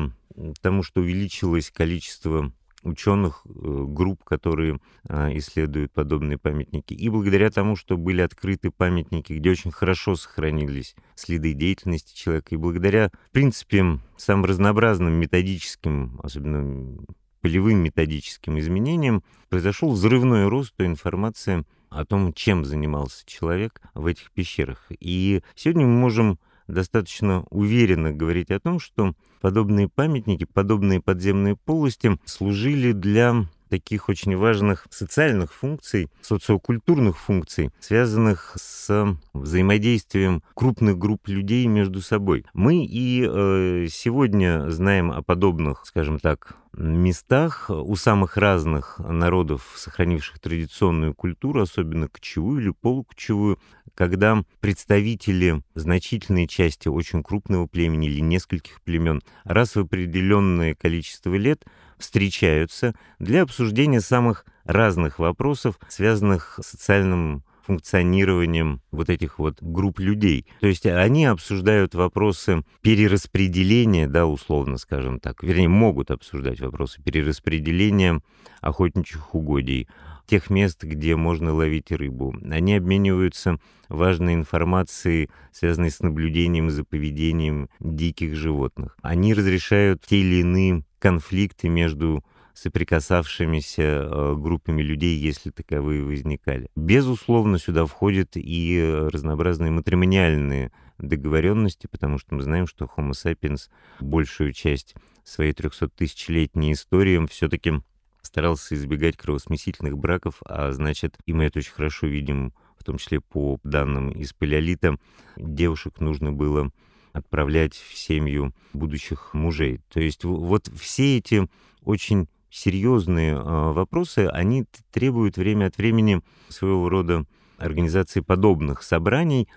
тому, 0.63 0.83
что 0.83 1.01
увеличилось 1.01 1.71
количество 1.71 2.53
ученых 2.85 3.43
э, 3.45 3.85
групп, 3.89 4.23
которые 4.25 4.79
а, 5.09 5.31
исследуют 5.37 5.93
подобные 5.93 6.39
памятники. 6.39 6.95
И 6.95 7.09
благодаря 7.09 7.51
тому, 7.51 7.77
что 7.77 7.97
были 7.97 8.21
открыты 8.21 8.71
памятники, 8.71 9.33
где 9.33 9.51
очень 9.51 9.73
хорошо 9.73 10.17
сохранились 10.17 10.95
следы 11.15 11.53
деятельности 11.55 12.17
человека, 12.17 12.55
и 12.55 12.57
благодаря, 12.57 13.11
в 13.29 13.31
принципе, 13.33 13.99
самым 14.17 14.45
разнообразным 14.45 15.13
методическим, 15.15 16.21
особенно 16.23 16.99
полевым 17.41 17.79
методическим 17.79 18.59
изменениям, 18.59 19.23
произошел 19.49 19.91
взрывной 19.91 20.49
рост 20.49 20.75
той 20.77 20.87
информации 20.87 21.65
о 21.91 22.05
том, 22.05 22.33
чем 22.33 22.65
занимался 22.65 23.25
человек 23.27 23.81
в 23.95 24.07
этих 24.07 24.31
пещерах. 24.33 24.87
И 24.99 25.43
сегодня 25.55 25.87
мы 25.87 25.99
можем 25.99 26.39
достаточно 26.67 27.45
уверенно 27.51 28.13
говорить 28.13 28.51
о 28.51 28.61
том, 28.61 28.81
что 28.81 29.15
подобные 29.41 29.89
памятники, 29.89 30.47
подобные 30.53 31.01
подземные 31.01 31.57
полости 31.57 32.19
служили 32.25 32.93
для 32.93 33.47
таких 33.69 34.09
очень 34.09 34.37
важных 34.37 34.87
социальных 34.91 35.53
функций, 35.53 36.09
социокультурных 36.21 37.19
функций, 37.19 37.71
связанных 37.81 38.57
с 38.57 39.17
взаимодействием 39.33 40.43
крупных 40.55 40.97
групп 40.97 41.27
людей 41.27 41.67
между 41.67 42.01
собой. 42.01 42.45
Мы 42.55 42.85
и 42.85 43.27
э, 43.27 43.87
сегодня 43.91 44.71
знаем 44.71 45.11
о 45.11 45.23
подобных, 45.23 45.83
скажем 45.87 46.21
так, 46.21 46.57
местах 46.77 47.71
у 47.71 47.95
самых 47.97 48.37
разных 48.37 48.99
народов, 48.99 49.73
сохранивших 49.77 50.41
традиционную 50.41 51.15
культуру, 51.15 51.63
особенно 51.63 52.09
кочевую 52.09 52.61
или 52.61 52.71
полукочевую, 52.71 53.59
когда 53.95 54.43
представители 54.61 55.63
значительной 55.75 56.47
части 56.49 56.89
очень 56.89 57.23
крупного 57.23 57.67
племени 57.67 58.09
или 58.09 58.21
нескольких 58.21 58.83
племен 58.83 59.23
раз 59.45 59.77
в 59.77 59.81
определенное 59.81 60.75
количество 60.75 61.35
лет 61.35 61.65
встречаются 61.99 62.95
для 63.19 63.43
обсуждения 63.43 64.01
самых 64.01 64.45
разных 64.65 65.19
вопросов, 65.19 65.79
связанных 65.89 66.59
с 66.63 66.67
социальным 66.67 67.44
функционированием 67.67 68.81
вот 68.91 69.11
этих 69.11 69.39
вот 69.39 69.59
групп 69.61 69.99
людей. 69.99 70.47
То 70.61 70.67
есть 70.67 70.87
они 70.87 71.25
обсуждают 71.25 71.95
вопросы 71.95 72.63
перераспределения, 72.83 74.07
да, 74.07 74.27
условно 74.27 74.79
скажем 74.79 75.21
так, 75.21 75.43
вернее, 75.43 75.69
могут 75.69 76.11
обсуждать 76.11 76.61
вопросы 76.61 77.03
перераспределения 77.03 78.21
охотничьих 78.61 79.35
угодий, 79.35 79.89
тех 80.27 80.51
мест, 80.51 80.83
где 80.83 81.17
можно 81.17 81.53
ловить 81.53 81.93
рыбу. 81.93 82.35
Они 82.51 82.77
обмениваются 82.77 83.59
важной 83.89 84.35
информацией, 84.35 85.31
связанной 85.53 85.91
с 85.91 86.01
наблюдением 86.01 86.71
за 86.71 86.85
поведением 86.85 87.69
диких 87.81 88.35
животных. 88.35 88.97
Они 89.03 89.35
разрешают 89.35 90.03
те 90.07 90.21
или 90.21 90.37
иные 90.37 90.85
конфликты 90.99 91.69
между 91.69 92.25
соприкасавшимися 92.55 93.83
э, 93.83 94.35
группами 94.37 94.83
людей, 94.83 95.19
если 95.19 95.51
таковые 95.51 96.05
возникали. 96.05 96.71
Безусловно, 96.77 97.59
сюда 97.59 97.85
входят 97.85 98.33
и 98.37 98.81
разнообразные 99.13 99.73
матримониальные 99.73 100.73
договоренности, 100.99 101.89
потому 101.91 102.19
что 102.19 102.35
мы 102.35 102.43
знаем, 102.43 102.67
что 102.67 102.89
Homo 102.97 103.11
sapiens 103.11 103.69
большую 104.01 104.53
часть 104.53 104.95
своей 105.25 105.53
300-тысячелетней 105.53 106.73
истории 106.73 107.27
все-таки 107.27 107.83
старался 108.23 108.75
избегать 108.75 109.17
кровосмесительных 109.17 109.99
браков, 109.99 110.41
а 110.45 110.73
значит, 110.73 111.17
и 111.27 111.33
мы 111.33 111.45
это 111.45 111.59
очень 111.59 111.73
хорошо 111.73 112.07
видим, 112.07 112.53
в 112.79 112.85
том 112.85 112.99
числе 112.99 113.21
по 113.21 113.59
данным 113.65 114.11
из 114.11 114.33
палеолита, 114.33 114.99
девушек 115.37 116.01
нужно 116.01 116.33
было 116.33 116.71
отправлять 117.13 117.75
в 117.75 117.97
семью 117.97 118.53
будущих 118.73 119.35
мужей. 119.35 119.81
То 119.89 120.01
есть 120.01 120.25
вот 120.25 120.69
все 120.77 121.19
эти 121.19 121.49
очень 121.83 122.29
серьезные 122.55 123.35
а, 123.37 123.73
вопросы, 123.73 124.29
они 124.29 124.65
требуют 124.93 125.37
время 125.37 125.67
от 125.67 125.77
времени 125.77 126.23
своего 126.49 126.89
рода 126.89 127.25
организации 127.59 128.21
подобных 128.21 128.83
собраний, 128.83 129.49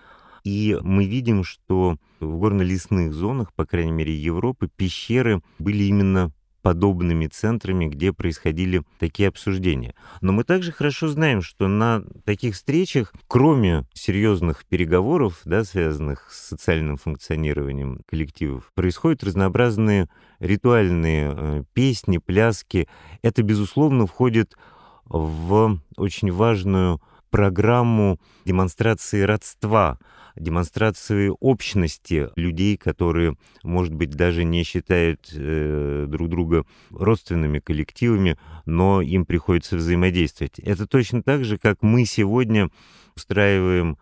и 0.44 0.78
мы 0.82 1.06
видим, 1.06 1.44
что 1.44 1.98
в 2.20 2.38
горно-лесных 2.38 3.14
зонах, 3.14 3.54
по 3.54 3.66
крайней 3.66 3.92
мере 3.92 4.16
Европы, 4.16 4.70
пещеры 4.76 5.42
были 5.60 5.84
именно 5.84 6.32
подобными 6.68 7.28
центрами, 7.28 7.86
где 7.86 8.12
происходили 8.12 8.84
такие 9.00 9.30
обсуждения. 9.30 9.96
Но 10.20 10.34
мы 10.34 10.44
также 10.44 10.74
хорошо 10.74 11.08
знаем, 11.08 11.42
что 11.42 11.70
на 11.70 12.04
таких 12.26 12.56
встречах, 12.56 13.14
кроме 13.30 13.86
серьезных 13.94 14.66
переговоров, 14.66 15.40
да, 15.46 15.64
связанных 15.64 16.30
с 16.30 16.50
социальным 16.50 16.98
функционированием 16.98 18.02
коллективов, 18.06 18.70
происходят 18.76 19.24
разнообразные 19.24 20.10
ритуальные 20.40 21.34
э, 21.38 21.64
песни, 21.72 22.18
пляски. 22.18 22.90
Это, 23.22 23.44
безусловно, 23.44 24.06
входит 24.06 24.58
в 25.06 25.80
очень 25.96 26.34
важную 26.34 27.02
программу 27.30 28.20
демонстрации 28.44 29.22
родства, 29.22 30.00
демонстрации 30.40 31.32
общности 31.40 32.30
людей, 32.36 32.78
которые, 32.78 33.38
может 33.64 33.94
быть, 33.94 34.12
даже 34.12 34.44
не 34.44 34.64
считают 34.64 35.30
э, 35.34 36.06
друг 36.08 36.30
друга 36.30 36.66
родственными 36.90 37.60
коллективами, 37.60 38.38
но 38.66 39.02
им 39.02 39.26
приходится 39.26 39.78
взаимодействовать. 39.78 40.60
Это 40.60 40.88
точно 40.88 41.24
так 41.24 41.44
же, 41.44 41.58
как 41.58 41.82
мы 41.82 42.06
сегодня 42.06 42.70
устраиваем 43.16 43.98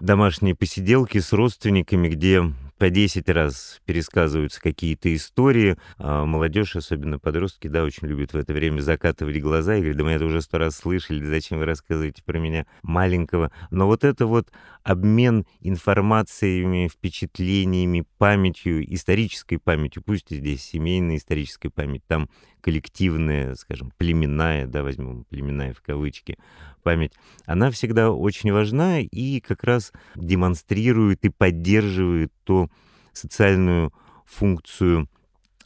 домашние 0.00 0.54
посиделки 0.54 1.18
с 1.18 1.32
родственниками, 1.32 2.08
где 2.08 2.52
по 2.80 2.88
10 2.88 3.28
раз 3.28 3.78
пересказываются 3.84 4.58
какие-то 4.58 5.14
истории. 5.14 5.76
А 5.98 6.24
молодежь, 6.24 6.76
особенно 6.76 7.18
подростки, 7.18 7.68
да, 7.68 7.84
очень 7.84 8.08
любят 8.08 8.32
в 8.32 8.36
это 8.36 8.54
время 8.54 8.80
закатывать 8.80 9.38
глаза 9.38 9.76
и 9.76 9.80
говорят, 9.80 9.98
да 9.98 10.04
мы 10.04 10.12
это 10.12 10.24
уже 10.24 10.40
сто 10.40 10.56
раз 10.56 10.76
слышали, 10.76 11.22
зачем 11.22 11.58
вы 11.58 11.66
рассказываете 11.66 12.22
про 12.24 12.38
меня 12.38 12.64
маленького. 12.82 13.52
Но 13.70 13.86
вот 13.86 14.02
это 14.02 14.24
вот 14.24 14.48
обмен 14.82 15.44
информациями, 15.60 16.88
впечатлениями, 16.88 18.06
памятью, 18.16 18.82
исторической 18.94 19.58
памятью, 19.58 20.02
пусть 20.02 20.30
здесь 20.30 20.64
семейная 20.64 21.18
историческая 21.18 21.68
память, 21.68 22.02
там 22.06 22.30
коллективная, 22.60 23.54
скажем, 23.54 23.92
племенная, 23.96 24.66
да, 24.66 24.82
возьмем 24.82 25.24
племенная 25.24 25.74
в 25.74 25.82
кавычки, 25.82 26.38
память, 26.82 27.12
она 27.46 27.70
всегда 27.70 28.10
очень 28.10 28.52
важна 28.52 29.00
и 29.00 29.40
как 29.40 29.64
раз 29.64 29.92
демонстрирует 30.14 31.24
и 31.24 31.30
поддерживает 31.30 32.32
ту 32.44 32.70
социальную 33.12 33.92
функцию 34.24 35.08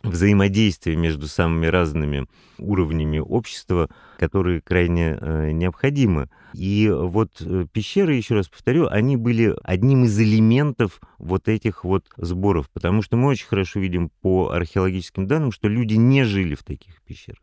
взаимодействия 0.04 0.96
между 0.96 1.26
самыми 1.26 1.66
разными 1.66 2.26
уровнями 2.58 3.18
общества, 3.18 3.88
которые 4.18 4.60
крайне 4.60 5.18
э, 5.20 5.50
необходимы. 5.50 6.28
И 6.54 6.88
вот 6.88 7.30
э, 7.40 7.66
пещеры, 7.72 8.14
еще 8.14 8.34
раз 8.34 8.48
повторю, 8.48 8.86
они 8.88 9.16
были 9.16 9.54
одним 9.62 10.04
из 10.04 10.18
элементов 10.20 11.00
вот 11.18 11.48
этих 11.48 11.84
вот 11.84 12.04
сборов, 12.16 12.70
потому 12.70 13.02
что 13.02 13.16
мы 13.16 13.28
очень 13.28 13.46
хорошо 13.46 13.80
видим 13.80 14.10
по 14.20 14.50
археологическим 14.50 15.26
данным, 15.26 15.50
что 15.50 15.68
люди 15.68 15.94
не 15.94 16.24
жили 16.24 16.54
в 16.54 16.62
таких 16.62 17.02
пещерах. 17.02 17.40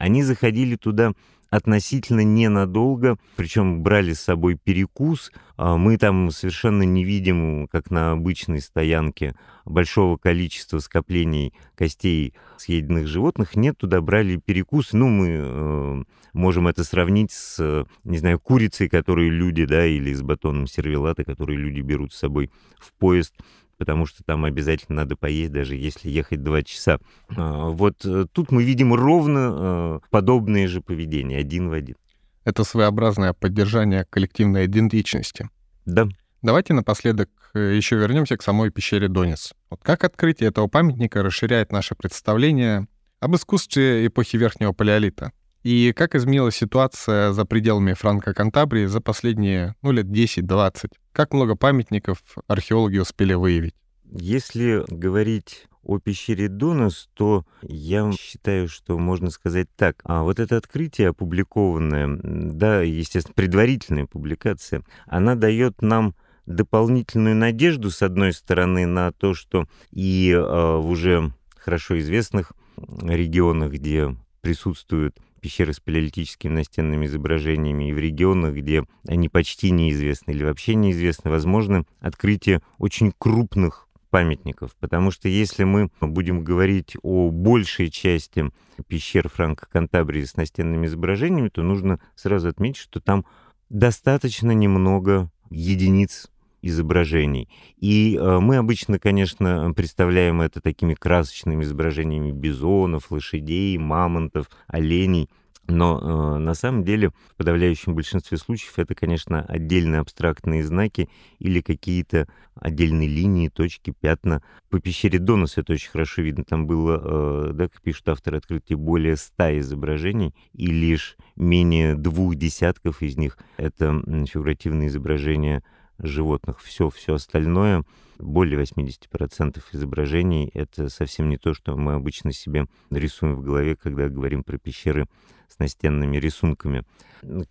Они 0.00 0.22
заходили 0.22 0.76
туда 0.76 1.12
относительно 1.50 2.22
ненадолго, 2.22 3.18
причем 3.36 3.82
брали 3.82 4.14
с 4.14 4.20
собой 4.22 4.54
перекус. 4.56 5.30
А 5.58 5.76
мы 5.76 5.98
там 5.98 6.30
совершенно 6.30 6.84
не 6.84 7.04
видим, 7.04 7.68
как 7.70 7.90
на 7.90 8.12
обычной 8.12 8.62
стоянке, 8.62 9.34
большого 9.66 10.16
количества 10.16 10.78
скоплений 10.78 11.52
костей 11.74 12.32
съеденных 12.56 13.08
животных. 13.08 13.56
Нет, 13.56 13.76
туда 13.76 14.00
брали 14.00 14.36
перекус. 14.42 14.94
Ну, 14.94 15.08
мы 15.08 15.28
э, 15.38 16.02
можем 16.32 16.66
это 16.66 16.82
сравнить 16.82 17.32
с, 17.32 17.86
не 18.04 18.16
знаю, 18.16 18.40
курицей, 18.40 18.88
которую 18.88 19.30
люди, 19.30 19.66
да, 19.66 19.84
или 19.84 20.14
с 20.14 20.22
батоном 20.22 20.66
сервелата, 20.66 21.24
которые 21.24 21.58
люди 21.58 21.82
берут 21.82 22.14
с 22.14 22.18
собой 22.18 22.50
в 22.78 22.94
поезд 22.94 23.34
потому 23.80 24.04
что 24.04 24.22
там 24.22 24.44
обязательно 24.44 24.96
надо 24.96 25.16
поесть, 25.16 25.52
даже 25.52 25.74
если 25.74 26.10
ехать 26.10 26.42
два 26.42 26.62
часа. 26.62 26.98
А, 27.34 27.70
вот 27.70 28.04
э, 28.04 28.26
тут 28.30 28.52
мы 28.52 28.62
видим 28.62 28.92
ровно 28.92 29.38
э, 29.38 30.00
подобные 30.10 30.68
же 30.68 30.82
поведения, 30.82 31.38
один 31.38 31.70
в 31.70 31.72
один. 31.72 31.96
Это 32.44 32.62
своеобразное 32.62 33.32
поддержание 33.32 34.04
коллективной 34.04 34.66
идентичности. 34.66 35.48
Да. 35.86 36.06
Давайте 36.42 36.74
напоследок 36.74 37.30
э, 37.54 37.74
еще 37.74 37.96
вернемся 37.96 38.36
к 38.36 38.42
самой 38.42 38.70
пещере 38.70 39.08
Донис. 39.08 39.54
Вот 39.70 39.80
как 39.82 40.04
открытие 40.04 40.50
этого 40.50 40.66
памятника 40.66 41.22
расширяет 41.22 41.72
наше 41.72 41.94
представление 41.94 42.86
об 43.18 43.34
искусстве 43.34 44.06
эпохи 44.06 44.36
Верхнего 44.36 44.72
Палеолита? 44.72 45.32
И 45.62 45.94
как 45.96 46.14
изменилась 46.14 46.56
ситуация 46.56 47.32
за 47.32 47.46
пределами 47.46 47.94
Франко-Кантабрии 47.94 48.84
за 48.84 49.00
последние, 49.00 49.74
ну, 49.80 49.92
лет 49.92 50.04
10-20? 50.06 50.92
Как 51.12 51.32
много 51.32 51.56
памятников 51.56 52.22
археологи 52.46 52.98
успели 52.98 53.34
выявить? 53.34 53.74
Если 54.12 54.84
говорить 54.88 55.66
о 55.82 55.98
пещере 55.98 56.48
Донос, 56.48 57.08
то 57.14 57.44
я 57.62 58.10
считаю, 58.12 58.68
что 58.68 58.98
можно 58.98 59.30
сказать 59.30 59.68
так. 59.76 60.00
А 60.04 60.22
вот 60.22 60.38
это 60.38 60.56
открытие 60.56 61.08
опубликованное, 61.08 62.18
да, 62.22 62.82
естественно, 62.82 63.34
предварительная 63.34 64.06
публикация, 64.06 64.82
она 65.06 65.34
дает 65.34 65.82
нам 65.82 66.14
дополнительную 66.46 67.36
надежду, 67.36 67.90
с 67.90 68.02
одной 68.02 68.32
стороны, 68.32 68.86
на 68.86 69.12
то, 69.12 69.34
что 69.34 69.66
и 69.90 70.30
э, 70.30 70.40
в 70.40 70.88
уже 70.90 71.32
хорошо 71.56 71.98
известных 71.98 72.52
регионах, 72.76 73.72
где 73.72 74.16
присутствуют 74.40 75.16
пещеры 75.40 75.72
с 75.72 75.80
палеолитическими 75.80 76.52
настенными 76.52 77.06
изображениями 77.06 77.90
и 77.90 77.92
в 77.92 77.98
регионах, 77.98 78.54
где 78.54 78.84
они 79.08 79.28
почти 79.28 79.70
неизвестны 79.70 80.32
или 80.32 80.44
вообще 80.44 80.74
неизвестны, 80.74 81.30
возможно 81.30 81.84
открытие 82.00 82.60
очень 82.78 83.12
крупных 83.18 83.88
памятников, 84.10 84.76
потому 84.80 85.10
что 85.10 85.28
если 85.28 85.64
мы 85.64 85.90
будем 86.00 86.42
говорить 86.42 86.96
о 87.02 87.30
большей 87.30 87.90
части 87.90 88.50
пещер 88.88 89.28
Франко-Кантабрии 89.28 90.24
с 90.24 90.36
настенными 90.36 90.86
изображениями, 90.86 91.48
то 91.48 91.62
нужно 91.62 92.00
сразу 92.16 92.48
отметить, 92.48 92.80
что 92.80 93.00
там 93.00 93.24
достаточно 93.68 94.50
немного 94.50 95.30
единиц 95.50 96.28
изображений. 96.62 97.48
И 97.78 98.16
э, 98.20 98.38
мы 98.38 98.56
обычно, 98.56 98.98
конечно, 98.98 99.72
представляем 99.74 100.40
это 100.40 100.60
такими 100.60 100.94
красочными 100.94 101.62
изображениями 101.62 102.32
бизонов, 102.32 103.10
лошадей, 103.10 103.76
мамонтов, 103.78 104.46
оленей. 104.66 105.28
Но 105.70 105.98
э, 106.00 106.38
на 106.38 106.54
самом 106.54 106.84
деле 106.84 107.10
в 107.10 107.36
подавляющем 107.36 107.94
большинстве 107.94 108.36
случаев 108.38 108.78
это, 108.78 108.94
конечно, 108.94 109.42
отдельные 109.42 110.00
абстрактные 110.00 110.64
знаки 110.64 111.08
или 111.38 111.60
какие-то 111.60 112.26
отдельные 112.54 113.08
линии, 113.08 113.48
точки, 113.48 113.94
пятна. 113.98 114.42
По 114.68 114.80
пещере 114.80 115.18
Донос 115.18 115.58
это 115.58 115.72
очень 115.72 115.90
хорошо 115.90 116.22
видно. 116.22 116.44
Там 116.44 116.66
было, 116.66 117.50
э, 117.50 117.52
да, 117.52 117.68
как 117.68 117.80
пишут 117.82 118.08
авторы 118.08 118.38
открытия, 118.38 118.76
более 118.76 119.16
ста 119.16 119.56
изображений, 119.58 120.34
и 120.52 120.66
лишь 120.66 121.16
менее 121.36 121.94
двух 121.94 122.34
десятков 122.34 123.02
из 123.02 123.16
них— 123.16 123.38
это 123.56 124.02
фигуративные 124.26 124.88
изображения 124.88 125.62
животных. 126.02 126.60
Все, 126.60 126.90
все 126.90 127.14
остальное, 127.14 127.84
более 128.18 128.60
80% 128.60 129.62
изображений, 129.72 130.50
это 130.54 130.88
совсем 130.88 131.28
не 131.28 131.36
то, 131.36 131.54
что 131.54 131.76
мы 131.76 131.94
обычно 131.94 132.32
себе 132.32 132.66
рисуем 132.90 133.36
в 133.36 133.42
голове, 133.42 133.76
когда 133.76 134.08
говорим 134.08 134.44
про 134.44 134.58
пещеры 134.58 135.06
с 135.48 135.58
настенными 135.58 136.16
рисунками. 136.16 136.84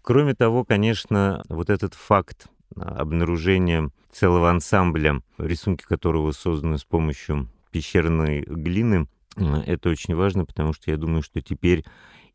Кроме 0.01 0.35
того, 0.35 0.63
конечно, 0.63 1.43
вот 1.49 1.69
этот 1.69 1.93
факт 1.93 2.47
обнаружения 2.75 3.91
целого 4.11 4.49
ансамбля, 4.49 5.21
рисунки 5.37 5.83
которого 5.83 6.31
созданы 6.31 6.77
с 6.77 6.83
помощью 6.83 7.49
пещерной 7.71 8.41
глины, 8.41 9.07
это 9.35 9.89
очень 9.89 10.15
важно, 10.15 10.45
потому 10.45 10.73
что 10.73 10.91
я 10.91 10.97
думаю, 10.97 11.21
что 11.23 11.41
теперь 11.41 11.85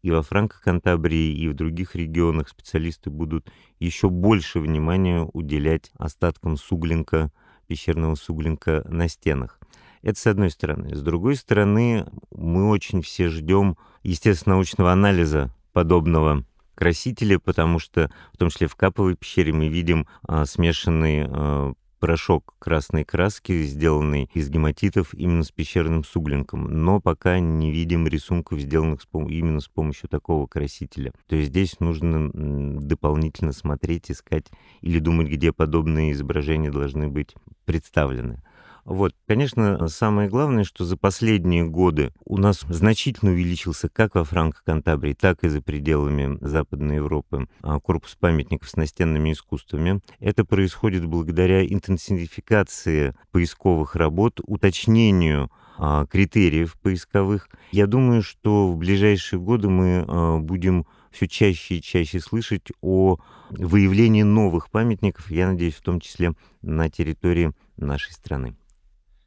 и 0.04 0.10
во 0.10 0.20
Франко-Кантабрии, 0.20 1.32
и 1.32 1.48
в 1.48 1.54
других 1.54 1.94
регионах 1.94 2.50
специалисты 2.50 3.08
будут 3.08 3.50
еще 3.80 4.10
больше 4.10 4.60
внимания 4.60 5.26
уделять 5.32 5.90
остаткам 5.96 6.58
суглинка, 6.58 7.32
пещерного 7.66 8.14
суглинка 8.14 8.84
на 8.86 9.08
стенах. 9.08 9.58
Это 10.02 10.20
с 10.20 10.26
одной 10.26 10.50
стороны. 10.50 10.94
С 10.94 11.00
другой 11.00 11.36
стороны, 11.36 12.04
мы 12.30 12.68
очень 12.68 13.00
все 13.00 13.28
ждем, 13.28 13.78
естественно, 14.02 14.56
научного 14.56 14.92
анализа 14.92 15.50
подобного 15.72 16.44
красителя, 16.74 17.38
потому 17.38 17.78
что 17.78 18.10
в 18.34 18.36
том 18.36 18.50
числе 18.50 18.66
в 18.66 18.76
Каповой 18.76 19.16
пещере 19.16 19.54
мы 19.54 19.68
видим 19.68 20.06
а, 20.28 20.44
смешанный 20.44 21.24
а, 21.26 21.72
порошок 22.04 22.54
красной 22.58 23.02
краски, 23.02 23.62
сделанный 23.62 24.28
из 24.34 24.50
гематитов 24.50 25.14
именно 25.14 25.42
с 25.42 25.50
пещерным 25.50 26.04
суглинком, 26.04 26.64
но 26.64 27.00
пока 27.00 27.38
не 27.40 27.70
видим 27.70 28.06
рисунков, 28.06 28.60
сделанных 28.60 29.00
с 29.00 29.06
именно 29.14 29.58
с 29.58 29.68
помощью 29.68 30.10
такого 30.10 30.46
красителя. 30.46 31.14
То 31.26 31.36
есть 31.36 31.48
здесь 31.48 31.80
нужно 31.80 32.30
дополнительно 32.78 33.54
смотреть, 33.54 34.10
искать 34.10 34.44
или 34.82 34.98
думать, 34.98 35.28
где 35.28 35.50
подобные 35.50 36.12
изображения 36.12 36.70
должны 36.70 37.08
быть 37.08 37.34
представлены. 37.64 38.42
Вот, 38.84 39.14
конечно, 39.26 39.88
самое 39.88 40.28
главное, 40.28 40.64
что 40.64 40.84
за 40.84 40.98
последние 40.98 41.64
годы 41.64 42.12
у 42.26 42.36
нас 42.36 42.60
значительно 42.68 43.30
увеличился 43.30 43.88
как 43.88 44.14
во 44.14 44.24
Франко-Кантабрии, 44.24 45.14
так 45.14 45.42
и 45.42 45.48
за 45.48 45.62
пределами 45.62 46.36
Западной 46.42 46.96
Европы 46.96 47.48
а, 47.62 47.80
корпус 47.80 48.14
памятников 48.14 48.68
с 48.68 48.76
настенными 48.76 49.32
искусствами. 49.32 50.00
Это 50.20 50.44
происходит 50.44 51.06
благодаря 51.06 51.64
интенсификации 51.64 53.14
поисковых 53.32 53.96
работ, 53.96 54.40
уточнению 54.46 55.50
а, 55.78 56.04
критериев 56.04 56.78
поисковых. 56.82 57.48
Я 57.72 57.86
думаю, 57.86 58.22
что 58.22 58.70
в 58.70 58.76
ближайшие 58.76 59.40
годы 59.40 59.70
мы 59.70 60.04
а, 60.06 60.38
будем 60.38 60.84
все 61.10 61.26
чаще 61.26 61.76
и 61.76 61.82
чаще 61.82 62.20
слышать 62.20 62.68
о 62.82 63.16
выявлении 63.48 64.24
новых 64.24 64.70
памятников, 64.70 65.30
я 65.30 65.48
надеюсь, 65.48 65.76
в 65.76 65.82
том 65.82 66.00
числе 66.00 66.34
на 66.60 66.90
территории 66.90 67.52
нашей 67.76 68.12
страны. 68.12 68.56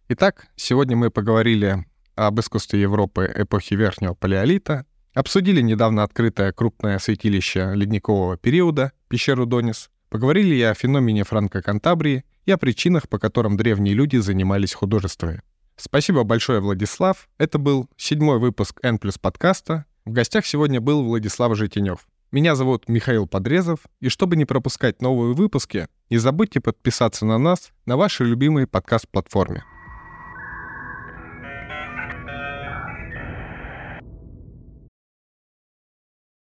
Итак, 0.09 0.47
сегодня 0.55 0.95
мы 0.95 1.11
поговорили 1.11 1.85
об 2.15 2.39
искусстве 2.39 2.79
Европы 2.79 3.29
эпохи 3.35 3.73
Верхнего 3.73 4.13
Палеолита, 4.13 4.85
обсудили 5.13 5.59
недавно 5.59 6.03
открытое 6.03 6.53
крупное 6.53 6.97
святилище 6.99 7.73
ледникового 7.75 8.37
периода, 8.37 8.93
пещеру 9.09 9.45
Донис, 9.45 9.89
поговорили 10.07 10.55
и 10.55 10.61
о 10.61 10.73
феномене 10.73 11.25
Франко-Кантабрии 11.25 12.23
и 12.45 12.51
о 12.51 12.57
причинах, 12.57 13.09
по 13.09 13.19
которым 13.19 13.57
древние 13.57 13.95
люди 13.95 14.15
занимались 14.15 14.73
художеством. 14.73 15.41
Спасибо 15.75 16.23
большое, 16.23 16.61
Владислав. 16.61 17.27
Это 17.37 17.57
был 17.57 17.89
седьмой 17.97 18.39
выпуск 18.39 18.79
N 18.83 18.99
подкаста. 19.21 19.83
В 20.05 20.13
гостях 20.13 20.45
сегодня 20.45 20.79
был 20.79 21.03
Владислав 21.03 21.53
Житинев. 21.57 22.07
Меня 22.31 22.55
зовут 22.55 22.87
Михаил 22.87 23.27
Подрезов, 23.27 23.79
и 23.99 24.07
чтобы 24.07 24.37
не 24.37 24.45
пропускать 24.45 25.01
новые 25.01 25.33
выпуски, 25.33 25.89
не 26.09 26.17
забудьте 26.17 26.61
подписаться 26.61 27.25
на 27.25 27.37
нас 27.37 27.71
на 27.85 27.97
вашей 27.97 28.25
любимой 28.25 28.67
подкаст-платформе. 28.67 29.65